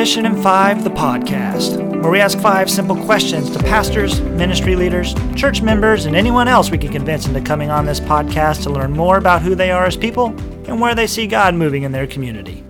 Mission 0.00 0.24
in 0.24 0.42
Five, 0.42 0.82
the 0.82 0.88
podcast, 0.88 1.76
where 2.00 2.10
we 2.10 2.20
ask 2.20 2.38
five 2.38 2.70
simple 2.70 2.96
questions 3.04 3.50
to 3.50 3.58
pastors, 3.58 4.18
ministry 4.22 4.74
leaders, 4.74 5.14
church 5.36 5.60
members, 5.60 6.06
and 6.06 6.16
anyone 6.16 6.48
else 6.48 6.70
we 6.70 6.78
can 6.78 6.90
convince 6.90 7.26
into 7.26 7.42
coming 7.42 7.70
on 7.70 7.84
this 7.84 8.00
podcast 8.00 8.62
to 8.62 8.70
learn 8.70 8.92
more 8.92 9.18
about 9.18 9.42
who 9.42 9.54
they 9.54 9.70
are 9.70 9.84
as 9.84 9.98
people 9.98 10.28
and 10.64 10.80
where 10.80 10.94
they 10.94 11.06
see 11.06 11.26
God 11.26 11.54
moving 11.54 11.82
in 11.82 11.92
their 11.92 12.06
community. 12.06 12.64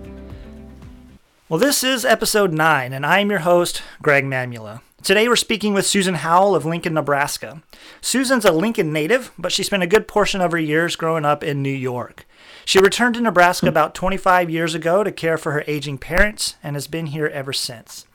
Well, 1.47 1.57
this 1.57 1.85
is 1.85 2.03
episode 2.03 2.51
9, 2.51 2.91
and 2.91 3.05
I 3.05 3.19
am 3.19 3.29
your 3.29 3.39
host, 3.39 3.81
Greg 4.01 4.25
Mamula. 4.25 4.81
Today 5.01 5.29
we're 5.29 5.37
speaking 5.37 5.73
with 5.73 5.85
Susan 5.85 6.15
Howell 6.15 6.53
of 6.53 6.65
Lincoln, 6.65 6.95
Nebraska. 6.95 7.63
Susan's 8.01 8.43
a 8.43 8.51
Lincoln 8.51 8.91
native, 8.91 9.31
but 9.37 9.53
she 9.53 9.63
spent 9.63 9.83
a 9.83 9.87
good 9.87 10.05
portion 10.05 10.41
of 10.41 10.51
her 10.51 10.59
years 10.59 10.97
growing 10.97 11.23
up 11.23 11.45
in 11.45 11.63
New 11.63 11.69
York. 11.69 12.25
She 12.65 12.79
returned 12.79 13.15
to 13.15 13.21
Nebraska 13.21 13.67
about 13.67 13.95
25 13.95 14.49
years 14.49 14.75
ago 14.75 15.03
to 15.03 15.11
care 15.11 15.37
for 15.37 15.51
her 15.51 15.63
aging 15.67 15.97
parents 15.97 16.55
and 16.63 16.75
has 16.75 16.87
been 16.87 17.07
here 17.07 17.27
ever 17.27 17.53
since. 17.53 18.05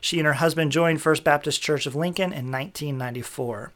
She 0.00 0.18
and 0.18 0.26
her 0.26 0.34
husband 0.34 0.72
joined 0.72 1.02
First 1.02 1.24
Baptist 1.24 1.62
Church 1.62 1.86
of 1.86 1.96
Lincoln 1.96 2.32
in 2.32 2.50
1994. 2.50 3.72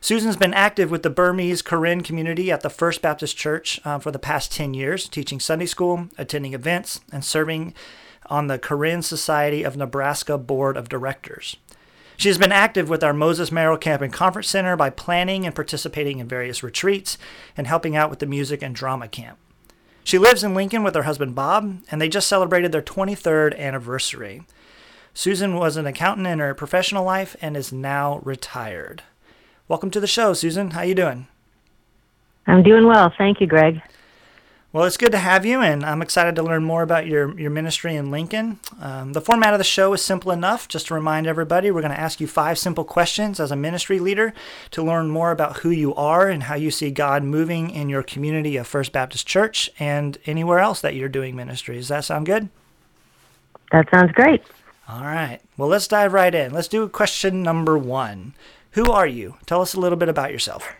Susan's 0.00 0.36
been 0.36 0.54
active 0.54 0.90
with 0.90 1.02
the 1.02 1.10
Burmese 1.10 1.62
Karen 1.62 2.02
community 2.02 2.52
at 2.52 2.60
the 2.60 2.70
First 2.70 3.00
Baptist 3.00 3.36
Church 3.36 3.80
uh, 3.84 3.98
for 3.98 4.10
the 4.10 4.18
past 4.18 4.52
10 4.52 4.74
years, 4.74 5.08
teaching 5.08 5.40
Sunday 5.40 5.66
school, 5.66 6.08
attending 6.18 6.52
events, 6.52 7.00
and 7.10 7.24
serving 7.24 7.72
on 8.26 8.46
the 8.46 8.58
Karen 8.58 9.02
Society 9.02 9.62
of 9.62 9.76
Nebraska 9.76 10.36
Board 10.36 10.76
of 10.76 10.88
Directors. 10.88 11.56
She 12.16 12.28
has 12.28 12.38
been 12.38 12.52
active 12.52 12.88
with 12.88 13.02
our 13.02 13.12
Moses 13.12 13.50
Merrill 13.50 13.78
Camp 13.78 14.02
and 14.02 14.12
Conference 14.12 14.48
Center 14.48 14.76
by 14.76 14.90
planning 14.90 15.46
and 15.46 15.54
participating 15.54 16.18
in 16.18 16.28
various 16.28 16.62
retreats 16.62 17.18
and 17.56 17.66
helping 17.66 17.96
out 17.96 18.10
with 18.10 18.18
the 18.18 18.26
music 18.26 18.62
and 18.62 18.74
drama 18.74 19.08
camp. 19.08 19.38
She 20.04 20.18
lives 20.18 20.44
in 20.44 20.54
Lincoln 20.54 20.82
with 20.82 20.94
her 20.94 21.04
husband 21.04 21.34
Bob, 21.34 21.78
and 21.90 21.98
they 21.98 22.10
just 22.10 22.28
celebrated 22.28 22.72
their 22.72 22.82
23rd 22.82 23.58
anniversary. 23.58 24.42
Susan 25.14 25.56
was 25.56 25.78
an 25.78 25.86
accountant 25.86 26.26
in 26.26 26.40
her 26.40 26.52
professional 26.54 27.04
life 27.04 27.36
and 27.40 27.56
is 27.56 27.72
now 27.72 28.20
retired. 28.22 29.02
Welcome 29.66 29.90
to 29.92 30.00
the 30.00 30.06
show, 30.06 30.34
Susan. 30.34 30.72
How 30.72 30.80
are 30.80 30.84
you 30.84 30.94
doing? 30.94 31.26
I'm 32.46 32.62
doing 32.62 32.86
well. 32.86 33.10
Thank 33.16 33.40
you, 33.40 33.46
Greg. 33.46 33.80
Well, 34.74 34.86
it's 34.86 34.96
good 34.96 35.12
to 35.12 35.18
have 35.18 35.46
you, 35.46 35.60
and 35.60 35.84
I'm 35.84 36.02
excited 36.02 36.34
to 36.34 36.42
learn 36.42 36.64
more 36.64 36.82
about 36.82 37.06
your, 37.06 37.38
your 37.38 37.52
ministry 37.52 37.94
in 37.94 38.10
Lincoln. 38.10 38.58
Um, 38.80 39.12
the 39.12 39.20
format 39.20 39.54
of 39.54 39.58
the 39.58 39.64
show 39.64 39.92
is 39.92 40.02
simple 40.02 40.32
enough. 40.32 40.66
Just 40.66 40.88
to 40.88 40.94
remind 40.94 41.28
everybody, 41.28 41.70
we're 41.70 41.80
going 41.80 41.94
to 41.94 42.00
ask 42.00 42.20
you 42.20 42.26
five 42.26 42.58
simple 42.58 42.82
questions 42.82 43.38
as 43.38 43.52
a 43.52 43.56
ministry 43.56 44.00
leader 44.00 44.34
to 44.72 44.82
learn 44.82 45.10
more 45.10 45.30
about 45.30 45.58
who 45.58 45.70
you 45.70 45.94
are 45.94 46.28
and 46.28 46.42
how 46.42 46.56
you 46.56 46.72
see 46.72 46.90
God 46.90 47.22
moving 47.22 47.70
in 47.70 47.88
your 47.88 48.02
community 48.02 48.56
of 48.56 48.66
First 48.66 48.90
Baptist 48.90 49.28
Church 49.28 49.70
and 49.78 50.18
anywhere 50.26 50.58
else 50.58 50.80
that 50.80 50.96
you're 50.96 51.08
doing 51.08 51.36
ministry. 51.36 51.76
Does 51.76 51.86
that 51.86 52.04
sound 52.04 52.26
good? 52.26 52.48
That 53.70 53.88
sounds 53.94 54.10
great. 54.10 54.42
All 54.88 55.04
right. 55.04 55.38
Well, 55.56 55.68
let's 55.68 55.86
dive 55.86 56.12
right 56.12 56.34
in. 56.34 56.52
Let's 56.52 56.66
do 56.66 56.88
question 56.88 57.44
number 57.44 57.78
one. 57.78 58.34
Who 58.72 58.90
are 58.90 59.06
you? 59.06 59.36
Tell 59.46 59.62
us 59.62 59.74
a 59.74 59.80
little 59.80 59.98
bit 59.98 60.08
about 60.08 60.32
yourself. 60.32 60.74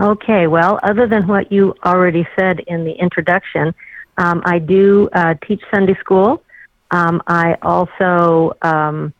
Okay, 0.00 0.46
well, 0.46 0.78
other 0.84 1.08
than 1.08 1.26
what 1.26 1.50
you 1.50 1.74
already 1.84 2.26
said 2.38 2.60
in 2.60 2.84
the 2.84 2.92
introduction, 2.92 3.74
um, 4.16 4.42
I 4.44 4.60
do 4.60 5.08
uh, 5.12 5.34
teach 5.46 5.60
Sunday 5.74 5.96
school. 5.98 6.42
Um, 6.92 7.20
I 7.26 7.56
also 7.62 8.52
um, 8.62 9.12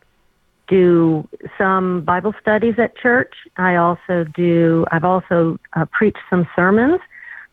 do 0.69 1.27
some 1.57 2.01
Bible 2.01 2.33
studies 2.39 2.75
at 2.77 2.95
church. 2.97 3.33
I 3.57 3.75
also 3.75 4.23
do, 4.35 4.85
I've 4.91 5.03
also 5.03 5.59
uh, 5.73 5.85
preached 5.91 6.19
some 6.29 6.47
sermons, 6.55 7.01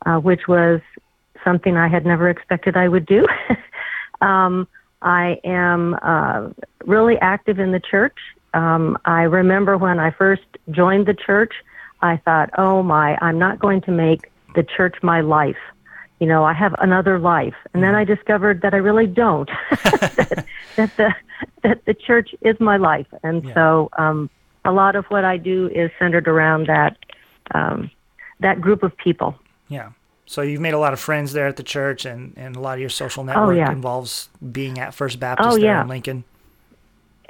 uh, 0.05 0.19
which 0.19 0.47
was 0.47 0.81
something 1.43 1.77
I 1.77 1.89
had 1.89 2.07
never 2.07 2.29
expected 2.29 2.77
I 2.77 2.87
would 2.87 3.07
do. 3.07 3.27
um, 4.21 4.69
I 5.03 5.41
am 5.45 5.97
uh, 6.01 6.51
really 6.85 7.17
active 7.19 7.59
in 7.59 7.73
the 7.73 7.81
church. 7.81 8.17
Um, 8.55 8.97
I 9.05 9.23
remember 9.23 9.77
when 9.77 9.99
I 9.99 10.13
first 10.13 10.47
joined 10.71 11.07
the 11.07 11.15
church, 11.15 11.53
I 12.07 12.17
thought, 12.25 12.51
oh 12.57 12.83
my, 12.83 13.19
I'm 13.21 13.39
not 13.39 13.59
going 13.59 13.81
to 13.83 13.91
make 13.91 14.31
the 14.55 14.63
church 14.63 14.97
my 15.03 15.21
life. 15.21 15.57
You 16.21 16.27
know, 16.27 16.45
I 16.45 16.55
have 16.55 16.75
another 16.79 17.19
life. 17.19 17.55
And 17.75 17.83
then 17.83 17.95
I 17.95 18.05
discovered 18.05 18.63
that 18.63 18.73
I 18.73 18.79
really 18.79 19.07
don't. 19.07 19.51
that, 19.71 20.47
that 20.77 20.97
the 20.97 21.15
that 21.63 21.85
the 21.85 21.95
church 21.95 22.35
is 22.41 22.59
my 22.61 22.77
life. 22.77 23.07
And 23.23 23.45
yeah. 23.45 23.55
so 23.55 23.91
um 23.99 24.31
a 24.65 24.73
lot 24.73 24.97
of 24.97 25.05
what 25.07 25.25
I 25.25 25.37
do 25.37 25.69
is 25.69 25.91
centered 25.99 26.27
around 26.27 26.69
that 26.69 26.97
um 27.55 27.91
that 28.41 28.61
group 28.61 28.83
of 28.83 28.97
people. 28.97 29.35
Yeah. 29.69 29.91
So 30.27 30.43
you've 30.43 30.61
made 30.61 30.75
a 30.75 30.79
lot 30.79 30.93
of 30.93 30.99
friends 30.99 31.33
there 31.33 31.47
at 31.47 31.57
the 31.57 31.63
church, 31.63 32.05
and, 32.05 32.35
and 32.37 32.57
a 32.57 32.61
lot 32.61 32.75
of 32.75 32.81
your 32.81 32.89
social 32.89 33.23
oh, 33.23 33.27
network 33.27 33.49
oh, 33.49 33.51
yeah. 33.53 33.71
involves 33.71 34.29
being 34.53 34.79
at 34.79 34.93
First 34.93 35.21
Baptist 35.21 35.51
oh, 35.53 35.57
yeah. 35.57 35.83
in 35.83 35.89
Lincoln. 35.89 36.25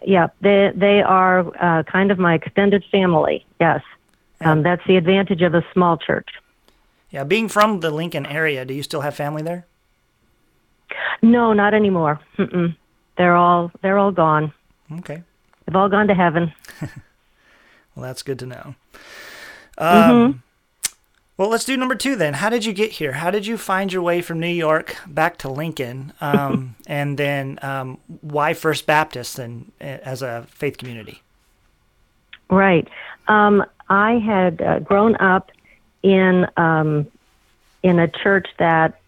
Yeah, 0.03 0.29
they 0.41 0.73
they 0.75 1.03
are 1.03 1.41
uh, 1.61 1.83
kind 1.83 2.11
of 2.11 2.19
my 2.19 2.35
extended 2.35 2.85
family. 2.91 3.45
Yes. 3.61 3.83
Um, 4.47 4.63
that's 4.63 4.83
the 4.87 4.97
advantage 4.97 5.43
of 5.43 5.55
a 5.55 5.65
small 5.73 5.97
church. 5.97 6.29
Yeah, 7.11 7.25
being 7.25 7.49
from 7.49 7.81
the 7.81 7.91
Lincoln 7.91 8.27
area, 8.27 8.65
do 8.65 8.75
you 8.75 8.83
still 8.83 9.01
have 9.01 9.15
family 9.15 9.43
there? 9.43 9.67
No, 11.23 11.53
not 11.53 11.75
anymore. 11.75 12.21
Mm-mm. 12.39 12.77
They're 13.19 13.35
all 13.35 13.73
they're 13.83 13.99
all 13.99 14.13
gone. 14.13 14.53
Okay. 14.99 15.23
They've 15.65 15.77
all 15.77 15.89
gone 15.89 16.07
to 16.09 16.15
heaven. 16.15 16.53
well, 16.81 18.05
that's 18.05 18.23
good 18.23 18.39
to 18.41 18.47
know. 18.47 18.75
Um, 19.79 19.89
mm-hmm. 19.89 20.39
Well, 21.37 21.49
let's 21.51 21.65
do 21.65 21.77
number 21.77 21.97
two 21.97 22.17
then. 22.17 22.35
How 22.35 22.49
did 22.49 22.65
you 22.65 22.73
get 22.73 22.93
here? 22.93 23.13
How 23.13 23.31
did 23.31 23.47
you 23.47 23.59
find 23.59 23.93
your 23.93 24.03
way 24.03 24.23
from 24.23 24.41
New 24.41 24.47
York 24.47 24.97
back 25.07 25.37
to 25.39 25.51
Lincoln? 25.51 26.13
Um, 26.21 26.77
and 26.87 27.19
then 27.19 27.59
um, 27.63 27.99
why 28.21 28.55
First 28.55 28.87
Baptist 28.87 29.39
and 29.39 29.73
as 29.81 30.23
a 30.23 30.47
faith 30.49 30.79
community? 30.79 31.23
Right. 32.49 32.89
Um, 33.29 33.65
I 33.89 34.19
had 34.19 34.61
uh, 34.63 34.79
grown 34.81 35.17
up 35.17 35.51
in 36.03 36.47
um, 36.57 37.07
in 37.83 37.99
a 37.99 38.09
church 38.09 38.49
that 38.59 39.01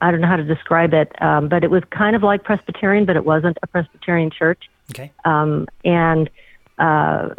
I 0.00 0.10
don't 0.10 0.20
know 0.20 0.28
how 0.28 0.36
to 0.36 0.44
describe 0.44 0.92
it, 0.92 1.10
um, 1.22 1.48
but 1.48 1.64
it 1.64 1.70
was 1.70 1.82
kind 1.90 2.14
of 2.14 2.22
like 2.22 2.44
Presbyterian, 2.44 3.06
but 3.06 3.16
it 3.16 3.24
wasn't 3.24 3.56
a 3.62 3.66
Presbyterian 3.66 4.30
church. 4.30 4.68
Okay. 4.90 5.10
Um, 5.24 5.66
and 5.84 6.28
uh, 6.78 7.30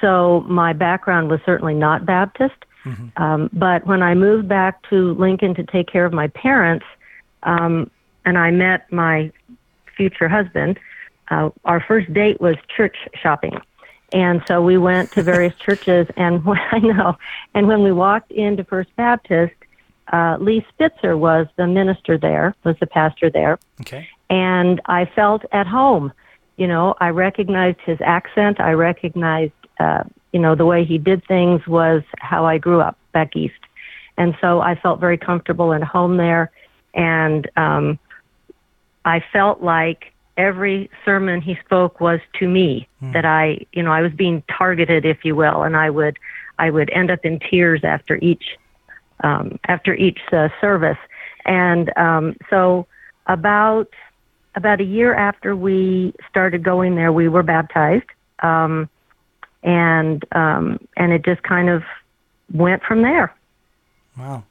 so 0.00 0.42
my 0.42 0.72
background 0.72 1.28
was 1.28 1.40
certainly 1.44 1.74
not 1.74 2.06
Baptist. 2.06 2.54
Mm-hmm. 2.84 3.22
Um, 3.22 3.50
but 3.52 3.86
when 3.86 4.02
I 4.02 4.14
moved 4.14 4.48
back 4.48 4.88
to 4.90 5.14
Lincoln 5.14 5.54
to 5.54 5.64
take 5.64 5.88
care 5.88 6.04
of 6.04 6.12
my 6.12 6.28
parents, 6.28 6.84
um, 7.42 7.90
and 8.24 8.38
I 8.38 8.50
met 8.50 8.90
my 8.92 9.32
future 9.96 10.28
husband, 10.28 10.78
uh, 11.30 11.50
our 11.64 11.80
first 11.80 12.12
date 12.12 12.40
was 12.40 12.56
church 12.76 12.96
shopping. 13.20 13.58
And 14.14 14.42
so 14.46 14.62
we 14.62 14.78
went 14.78 15.10
to 15.12 15.22
various 15.22 15.54
churches, 15.56 16.06
and 16.16 16.42
when, 16.46 16.60
I 16.70 16.78
know, 16.78 17.18
and 17.52 17.66
when 17.66 17.82
we 17.82 17.92
walked 17.92 18.32
into 18.32 18.64
First 18.64 18.94
Baptist, 18.96 19.54
uh, 20.12 20.36
Lee 20.40 20.64
Spitzer 20.68 21.16
was 21.16 21.48
the 21.56 21.66
minister 21.66 22.16
there, 22.16 22.54
was 22.62 22.76
the 22.78 22.86
pastor 22.86 23.28
there. 23.28 23.58
Okay. 23.80 24.08
And 24.30 24.80
I 24.86 25.04
felt 25.04 25.44
at 25.52 25.66
home. 25.66 26.12
You 26.56 26.68
know, 26.68 26.94
I 27.00 27.08
recognized 27.08 27.80
his 27.80 27.98
accent. 28.00 28.60
I 28.60 28.72
recognized, 28.72 29.52
uh, 29.80 30.04
you 30.32 30.38
know, 30.38 30.54
the 30.54 30.64
way 30.64 30.84
he 30.84 30.98
did 30.98 31.26
things 31.26 31.66
was 31.66 32.04
how 32.18 32.46
I 32.46 32.58
grew 32.58 32.80
up 32.80 32.96
back 33.12 33.34
east. 33.34 33.54
And 34.16 34.36
so 34.40 34.60
I 34.60 34.76
felt 34.76 35.00
very 35.00 35.18
comfortable 35.18 35.72
and 35.72 35.82
home 35.82 36.16
there. 36.16 36.52
And 36.94 37.50
um, 37.56 37.98
I 39.04 39.24
felt 39.32 39.62
like 39.62 40.13
every 40.36 40.90
sermon 41.04 41.40
he 41.40 41.56
spoke 41.64 42.00
was 42.00 42.20
to 42.38 42.48
me 42.48 42.88
mm. 43.02 43.12
that 43.12 43.24
I, 43.24 43.66
you 43.72 43.82
know, 43.82 43.92
I 43.92 44.00
was 44.00 44.12
being 44.12 44.42
targeted, 44.56 45.04
if 45.04 45.24
you 45.24 45.36
will, 45.36 45.62
and 45.62 45.76
I 45.76 45.90
would, 45.90 46.18
I 46.58 46.70
would 46.70 46.90
end 46.90 47.10
up 47.10 47.24
in 47.24 47.38
tears 47.38 47.82
after 47.84 48.16
each, 48.16 48.44
um, 49.22 49.58
after 49.66 49.94
each 49.94 50.18
uh, 50.32 50.48
service, 50.60 50.98
and 51.44 51.96
um, 51.96 52.36
so 52.50 52.86
about 53.26 53.88
about 54.56 54.80
a 54.80 54.84
year 54.84 55.14
after 55.14 55.56
we 55.56 56.14
started 56.28 56.62
going 56.62 56.94
there, 56.94 57.12
we 57.12 57.28
were 57.28 57.42
baptized, 57.42 58.04
um, 58.42 58.88
and 59.62 60.24
um, 60.32 60.78
and 60.96 61.12
it 61.12 61.24
just 61.24 61.42
kind 61.42 61.68
of 61.68 61.82
went 62.52 62.82
from 62.82 63.02
there. 63.02 63.34
Wow! 64.16 64.44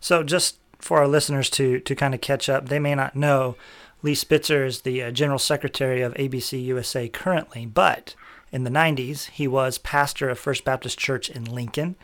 So 0.00 0.22
just 0.22 0.58
for 0.78 0.98
our 0.98 1.08
listeners 1.08 1.50
to 1.50 1.80
to 1.80 1.94
kind 1.94 2.14
of 2.14 2.20
catch 2.20 2.48
up, 2.48 2.68
they 2.68 2.78
may 2.78 2.94
not 2.94 3.16
know 3.16 3.56
Lee 4.02 4.14
Spitzer 4.14 4.64
is 4.64 4.82
the 4.82 5.02
uh, 5.02 5.10
general 5.10 5.38
secretary 5.38 6.02
of 6.02 6.14
ABC 6.14 6.62
USA 6.64 7.08
currently, 7.08 7.66
but 7.66 8.14
in 8.52 8.64
the 8.64 8.70
90s, 8.70 9.26
he 9.26 9.46
was 9.46 9.78
pastor 9.78 10.28
of 10.28 10.38
First 10.38 10.64
Baptist 10.64 10.98
Church 10.98 11.28
in 11.28 11.44
Lincoln. 11.44 11.96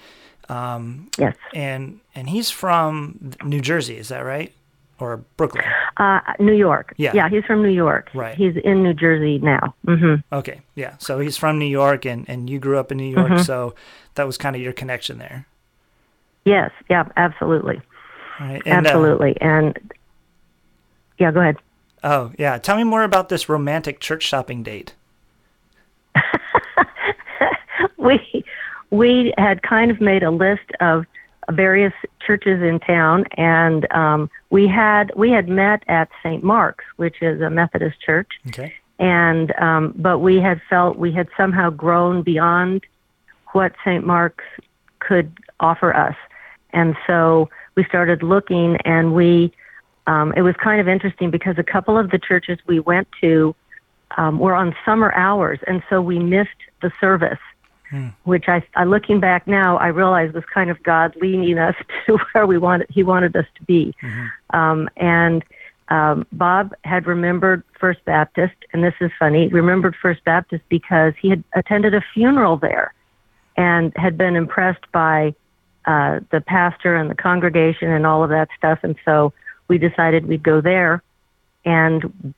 Um, 0.49 1.08
yes. 1.19 1.37
And 1.55 2.00
and 2.14 2.29
he's 2.29 2.50
from 2.50 3.32
New 3.43 3.61
Jersey, 3.61 3.96
is 3.96 4.08
that 4.08 4.20
right? 4.20 4.52
Or 5.00 5.19
Brooklyn? 5.37 5.64
Uh, 5.96 6.20
New 6.38 6.52
York. 6.52 6.94
Yeah. 6.96 7.12
Yeah, 7.14 7.29
he's 7.29 7.44
from 7.44 7.62
New 7.62 7.70
York. 7.70 8.11
Right. 8.14 8.37
He's 8.37 8.55
in 8.56 8.82
New 8.82 8.94
Jersey 8.94 9.38
now. 9.38 9.75
Mm-hmm. 9.87 10.35
Okay. 10.35 10.61
Yeah. 10.75 10.96
So 10.99 11.19
he's 11.19 11.37
from 11.37 11.58
New 11.58 11.64
York, 11.67 12.05
and, 12.05 12.29
and 12.29 12.49
you 12.49 12.58
grew 12.58 12.79
up 12.79 12.93
in 12.93 12.99
New 12.99 13.11
York, 13.11 13.32
mm-hmm. 13.32 13.43
so 13.43 13.75
that 14.14 14.26
was 14.26 14.38
kind 14.38 14.55
of 14.55 14.62
your 14.62 14.73
connection 14.73 15.19
there. 15.19 15.46
Yes. 16.44 16.70
Yeah. 16.91 17.08
Absolutely. 17.17 17.81
Right. 18.38 18.62
And, 18.67 18.87
uh, 18.87 18.91
absolutely. 18.91 19.41
Uh, 19.41 19.46
and 19.46 19.93
yeah, 21.19 21.32
go 21.32 21.41
ahead. 21.41 21.56
Oh, 22.05 22.33
yeah. 22.39 22.59
Tell 22.59 22.77
me 22.77 22.85
more 22.85 23.03
about 23.03 23.31
this 23.31 23.49
romantic 23.49 23.99
church 23.99 24.23
shopping 24.23 24.62
date. 24.62 24.95
we 27.97 28.45
we 28.91 29.33
had 29.39 29.62
kind 29.62 29.91
of 29.91 30.01
made 30.01 30.23
a 30.23 30.31
list 30.31 30.71
of 30.81 31.06
various 31.51 31.95
churches 32.25 32.62
in 32.62 32.79
town, 32.81 33.25
and 33.39 33.91
um, 33.93 34.31
we 34.51 34.69
had 34.69 35.12
we 35.17 35.31
had 35.31 35.49
met 35.49 35.83
at 35.89 36.11
St. 36.23 36.45
Mark's, 36.45 36.85
which 36.97 37.23
is 37.23 37.41
a 37.41 37.49
Methodist 37.49 38.01
church. 38.01 38.29
Okay. 38.49 38.75
And 38.99 39.53
um, 39.59 39.95
but 39.97 40.19
we 40.19 40.37
had 40.37 40.61
felt 40.69 40.99
we 40.99 41.11
had 41.11 41.29
somehow 41.39 41.71
grown 41.71 42.23
beyond 42.23 42.85
what 43.53 43.73
St. 43.83 44.05
Mark's 44.06 44.45
could 45.01 45.33
offer 45.59 45.95
us, 45.97 46.17
and 46.71 46.95
so 47.06 47.49
we 47.77 47.85
started 47.85 48.23
looking, 48.23 48.77
and 48.85 49.15
we 49.15 49.53
um, 50.06 50.33
it 50.37 50.43
was 50.43 50.55
kind 50.56 50.81
of 50.81 50.89
interesting 50.89 51.31
because 51.31 51.56
a 51.59 51.62
couple 51.62 51.97
of 51.97 52.11
the 52.11 52.19
churches 52.19 52.59
we 52.67 52.81
went 52.81 53.09
to 53.21 53.55
um, 54.17 54.39
were 54.39 54.55
on 54.55 54.75
summer 54.85 55.12
hours, 55.15 55.59
and 55.67 55.83
so 55.89 56.01
we 56.01 56.19
missed 56.19 56.51
the 56.83 56.93
service 57.01 57.39
Hmm. 57.95 58.09
which 58.25 58.49
I, 58.49 58.62
I, 58.75 58.85
looking 58.85 59.21
back 59.21 59.47
now, 59.47 59.77
I 59.77 59.89
realize 59.89 60.33
was 60.33 60.43
kind 60.53 60.71
of 60.71 60.83
God 60.83 61.15
leading 61.21 61.59
us 61.59 61.77
to 62.06 62.19
where 62.33 62.47
we 62.47 62.59
wanted, 62.59 62.89
He 62.91 63.03
wanted 63.03 63.37
us 63.37 63.47
to 63.56 63.62
be. 63.65 63.95
Mm-hmm. 64.03 64.56
Um, 64.56 64.89
and 64.97 65.45
um, 65.91 66.27
Bob 66.33 66.75
had 66.85 67.06
remembered 67.06 67.62
First 67.79 68.05
Baptist, 68.05 68.55
and 68.73 68.83
this 68.83 68.95
is 69.01 69.11
funny. 69.19 69.49
Remembered 69.49 69.95
First 69.95 70.25
Baptist 70.25 70.65
because 70.69 71.12
he 71.21 71.29
had 71.29 71.45
attended 71.55 71.95
a 71.95 72.03
funeral 72.15 72.56
there, 72.56 72.95
and 73.56 73.93
had 73.97 74.17
been 74.17 74.35
impressed 74.35 74.91
by 74.91 75.35
uh, 75.85 76.21
the 76.33 76.41
pastor 76.41 76.97
and 76.97 77.11
the 77.11 77.15
congregation 77.15 77.91
and 77.91 78.06
all 78.06 78.25
of 78.25 78.31
that 78.31 78.49
stuff. 78.56 78.79
And 78.83 78.97
so 79.05 79.33
we 79.69 79.79
decided 79.79 80.27
we'd 80.27 80.43
go 80.43 80.61
there. 80.61 81.03
And 81.65 82.35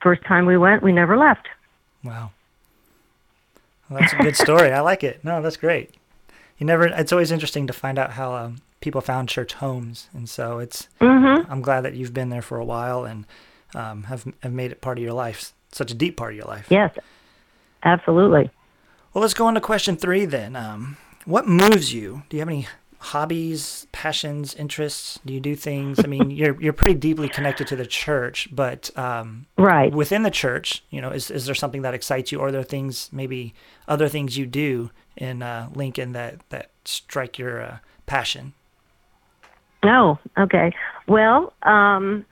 first 0.00 0.22
time 0.24 0.46
we 0.46 0.56
went, 0.56 0.82
we 0.82 0.92
never 0.92 1.16
left. 1.16 1.48
Wow. 2.04 2.30
Well, 3.88 4.00
that's 4.00 4.12
a 4.12 4.16
good 4.16 4.36
story. 4.36 4.70
I 4.70 4.80
like 4.80 5.02
it. 5.02 5.24
No, 5.24 5.40
that's 5.40 5.56
great. 5.56 5.94
You 6.58 6.66
never. 6.66 6.86
It's 6.86 7.12
always 7.12 7.30
interesting 7.30 7.66
to 7.66 7.72
find 7.72 7.98
out 7.98 8.12
how 8.12 8.34
um, 8.34 8.60
people 8.80 9.00
found 9.00 9.28
church 9.28 9.54
homes, 9.54 10.08
and 10.12 10.28
so 10.28 10.58
it's. 10.58 10.88
Mm-hmm. 11.00 11.50
I'm 11.50 11.62
glad 11.62 11.82
that 11.82 11.94
you've 11.94 12.12
been 12.12 12.28
there 12.28 12.42
for 12.42 12.58
a 12.58 12.64
while 12.64 13.04
and 13.04 13.24
um, 13.74 14.04
have 14.04 14.26
have 14.42 14.52
made 14.52 14.72
it 14.72 14.80
part 14.80 14.98
of 14.98 15.04
your 15.04 15.12
life, 15.12 15.52
such 15.72 15.90
a 15.90 15.94
deep 15.94 16.16
part 16.16 16.32
of 16.32 16.36
your 16.36 16.46
life. 16.46 16.66
Yes, 16.68 16.94
absolutely. 17.82 18.50
Well, 19.14 19.22
let's 19.22 19.34
go 19.34 19.46
on 19.46 19.54
to 19.54 19.60
question 19.60 19.96
three 19.96 20.26
then. 20.26 20.54
Um, 20.54 20.96
what 21.24 21.46
moves 21.46 21.94
you? 21.94 22.24
Do 22.28 22.36
you 22.36 22.40
have 22.40 22.48
any 22.48 22.66
hobbies, 22.98 23.86
passions, 23.92 24.54
interests? 24.54 25.20
Do 25.24 25.32
you 25.32 25.40
do 25.40 25.54
things? 25.54 25.98
I 26.00 26.06
mean, 26.06 26.30
you're 26.38 26.60
you're 26.60 26.72
pretty 26.72 26.98
deeply 26.98 27.28
connected 27.28 27.66
to 27.68 27.76
the 27.76 27.86
church, 27.86 28.48
but 28.52 28.96
um, 28.98 29.46
right 29.56 29.92
within 29.92 30.22
the 30.22 30.30
church, 30.30 30.84
you 30.90 31.00
know, 31.00 31.10
is 31.10 31.30
is 31.30 31.46
there 31.46 31.54
something 31.54 31.82
that 31.82 31.94
excites 31.94 32.32
you, 32.32 32.38
or 32.40 32.48
are 32.48 32.52
there 32.52 32.62
things 32.62 33.08
maybe 33.12 33.54
other 33.86 34.08
things 34.08 34.36
you 34.36 34.46
do 34.46 34.90
in 35.16 35.42
uh, 35.42 35.68
Lincoln 35.74 36.12
that 36.12 36.40
that 36.50 36.70
strike 36.84 37.38
your 37.38 37.62
uh, 37.62 37.78
passion? 38.06 38.54
Oh, 39.84 40.18
okay. 40.36 40.72
Well, 41.06 41.52
um, 41.62 42.24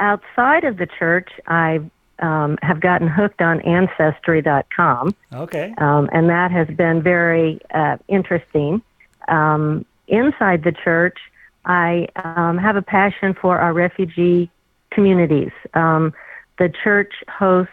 outside 0.00 0.64
of 0.64 0.78
the 0.78 0.86
church, 0.86 1.28
I 1.46 1.80
um, 2.20 2.58
have 2.62 2.80
gotten 2.80 3.08
hooked 3.08 3.42
on 3.42 3.60
Ancestry.com. 3.60 5.14
Okay. 5.32 5.74
Um, 5.78 6.08
and 6.12 6.28
that 6.30 6.50
has 6.50 6.68
been 6.68 7.02
very 7.02 7.60
uh, 7.74 7.98
interesting 8.08 8.82
um, 9.28 9.84
inside 10.08 10.64
the 10.64 10.72
church, 10.72 11.18
I 11.64 12.08
um, 12.16 12.58
have 12.58 12.76
a 12.76 12.82
passion 12.82 13.34
for 13.34 13.58
our 13.58 13.72
refugee 13.72 14.50
communities. 14.90 15.52
Um, 15.74 16.12
the 16.58 16.72
church 16.82 17.12
hosts 17.28 17.72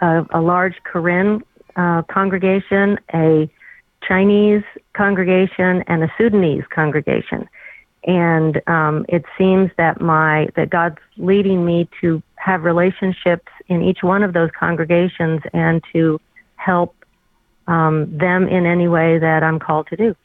a, 0.00 0.26
a 0.30 0.40
large 0.40 0.74
Karen 0.90 1.42
uh, 1.76 2.02
congregation, 2.02 2.98
a 3.14 3.50
Chinese 4.06 4.62
congregation, 4.92 5.82
and 5.86 6.02
a 6.02 6.12
Sudanese 6.18 6.64
congregation. 6.70 7.48
And 8.04 8.62
um, 8.66 9.04
it 9.08 9.24
seems 9.36 9.70
that 9.76 10.00
my 10.00 10.48
that 10.56 10.70
God's 10.70 10.98
leading 11.18 11.66
me 11.66 11.88
to 12.00 12.22
have 12.36 12.64
relationships 12.64 13.52
in 13.68 13.82
each 13.82 14.02
one 14.02 14.22
of 14.22 14.32
those 14.32 14.50
congregations 14.58 15.42
and 15.52 15.82
to 15.92 16.18
help 16.56 16.94
um, 17.66 18.16
them 18.16 18.48
in 18.48 18.64
any 18.64 18.88
way 18.88 19.18
that 19.18 19.42
I'm 19.42 19.58
called 19.58 19.86
to 19.88 19.96
do. 19.96 20.16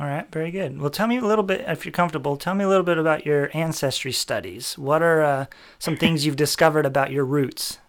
All 0.00 0.06
right, 0.06 0.26
very 0.32 0.50
good. 0.50 0.80
Well, 0.80 0.88
tell 0.88 1.06
me 1.06 1.18
a 1.18 1.20
little 1.20 1.44
bit, 1.44 1.62
if 1.68 1.84
you're 1.84 1.92
comfortable, 1.92 2.38
tell 2.38 2.54
me 2.54 2.64
a 2.64 2.68
little 2.68 2.84
bit 2.84 2.96
about 2.96 3.26
your 3.26 3.50
ancestry 3.52 4.12
studies. 4.12 4.78
What 4.78 5.02
are 5.02 5.22
uh, 5.22 5.46
some 5.78 5.94
things 5.94 6.24
you've 6.24 6.36
discovered 6.36 6.86
about 6.86 7.10
your 7.10 7.26
roots? 7.26 7.80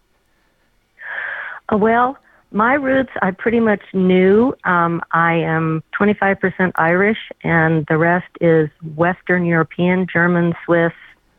Uh, 1.71 1.77
well, 1.77 2.17
my 2.51 2.73
roots 2.73 3.11
I 3.21 3.31
pretty 3.31 3.61
much 3.61 3.79
knew. 3.93 4.53
Um, 4.65 5.01
I 5.13 5.35
am 5.35 5.83
25% 5.97 6.73
Irish, 6.75 7.31
and 7.45 7.85
the 7.87 7.97
rest 7.97 8.27
is 8.41 8.69
Western 8.93 9.45
European, 9.45 10.05
German, 10.11 10.53
Swiss, 10.65 10.91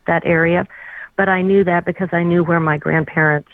that 0.07 0.25
area. 0.25 0.67
But 1.15 1.29
I 1.29 1.43
knew 1.43 1.63
that 1.65 1.85
because 1.85 2.09
I 2.11 2.23
knew 2.23 2.43
where 2.43 2.59
my 2.59 2.79
grandparents 2.79 3.49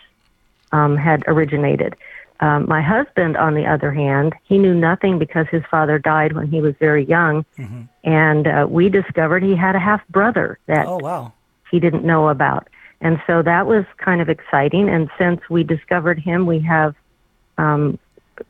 um, 0.71 0.95
had 0.95 1.25
originated. 1.27 1.98
Um, 2.41 2.68
my 2.69 2.81
husband, 2.81 3.36
on 3.36 3.53
the 3.53 3.65
other 3.65 3.91
hand, 3.91 4.33
he 4.44 4.57
knew 4.57 4.74
nothing 4.74 5.19
because 5.19 5.45
his 5.51 5.63
father 5.69 6.00
died 6.00 6.33
when 6.33 6.47
he 6.47 6.62
was 6.62 6.74
very 6.80 7.06
young, 7.06 7.44
mm-hmm. 7.57 7.81
and 8.06 8.47
uh, 8.47 8.65
we 8.69 8.88
discovered 8.88 9.44
he 9.44 9.56
had 9.56 9.75
a 9.75 9.80
half 9.80 10.06
brother 10.07 10.57
that 10.68 10.88
oh, 10.88 11.00
wow. 11.00 11.33
he 11.69 11.80
didn't 11.81 12.06
know 12.06 12.30
about, 12.30 12.69
and 13.01 13.21
so 13.27 13.41
that 13.41 13.68
was 13.68 13.83
kind 13.97 14.21
of 14.21 14.30
exciting. 14.30 14.88
And 14.88 15.09
since 15.18 15.41
we 15.50 15.63
discovered 15.63 16.18
him, 16.18 16.45
we 16.45 16.59
have 16.59 16.95
um, 17.57 18.00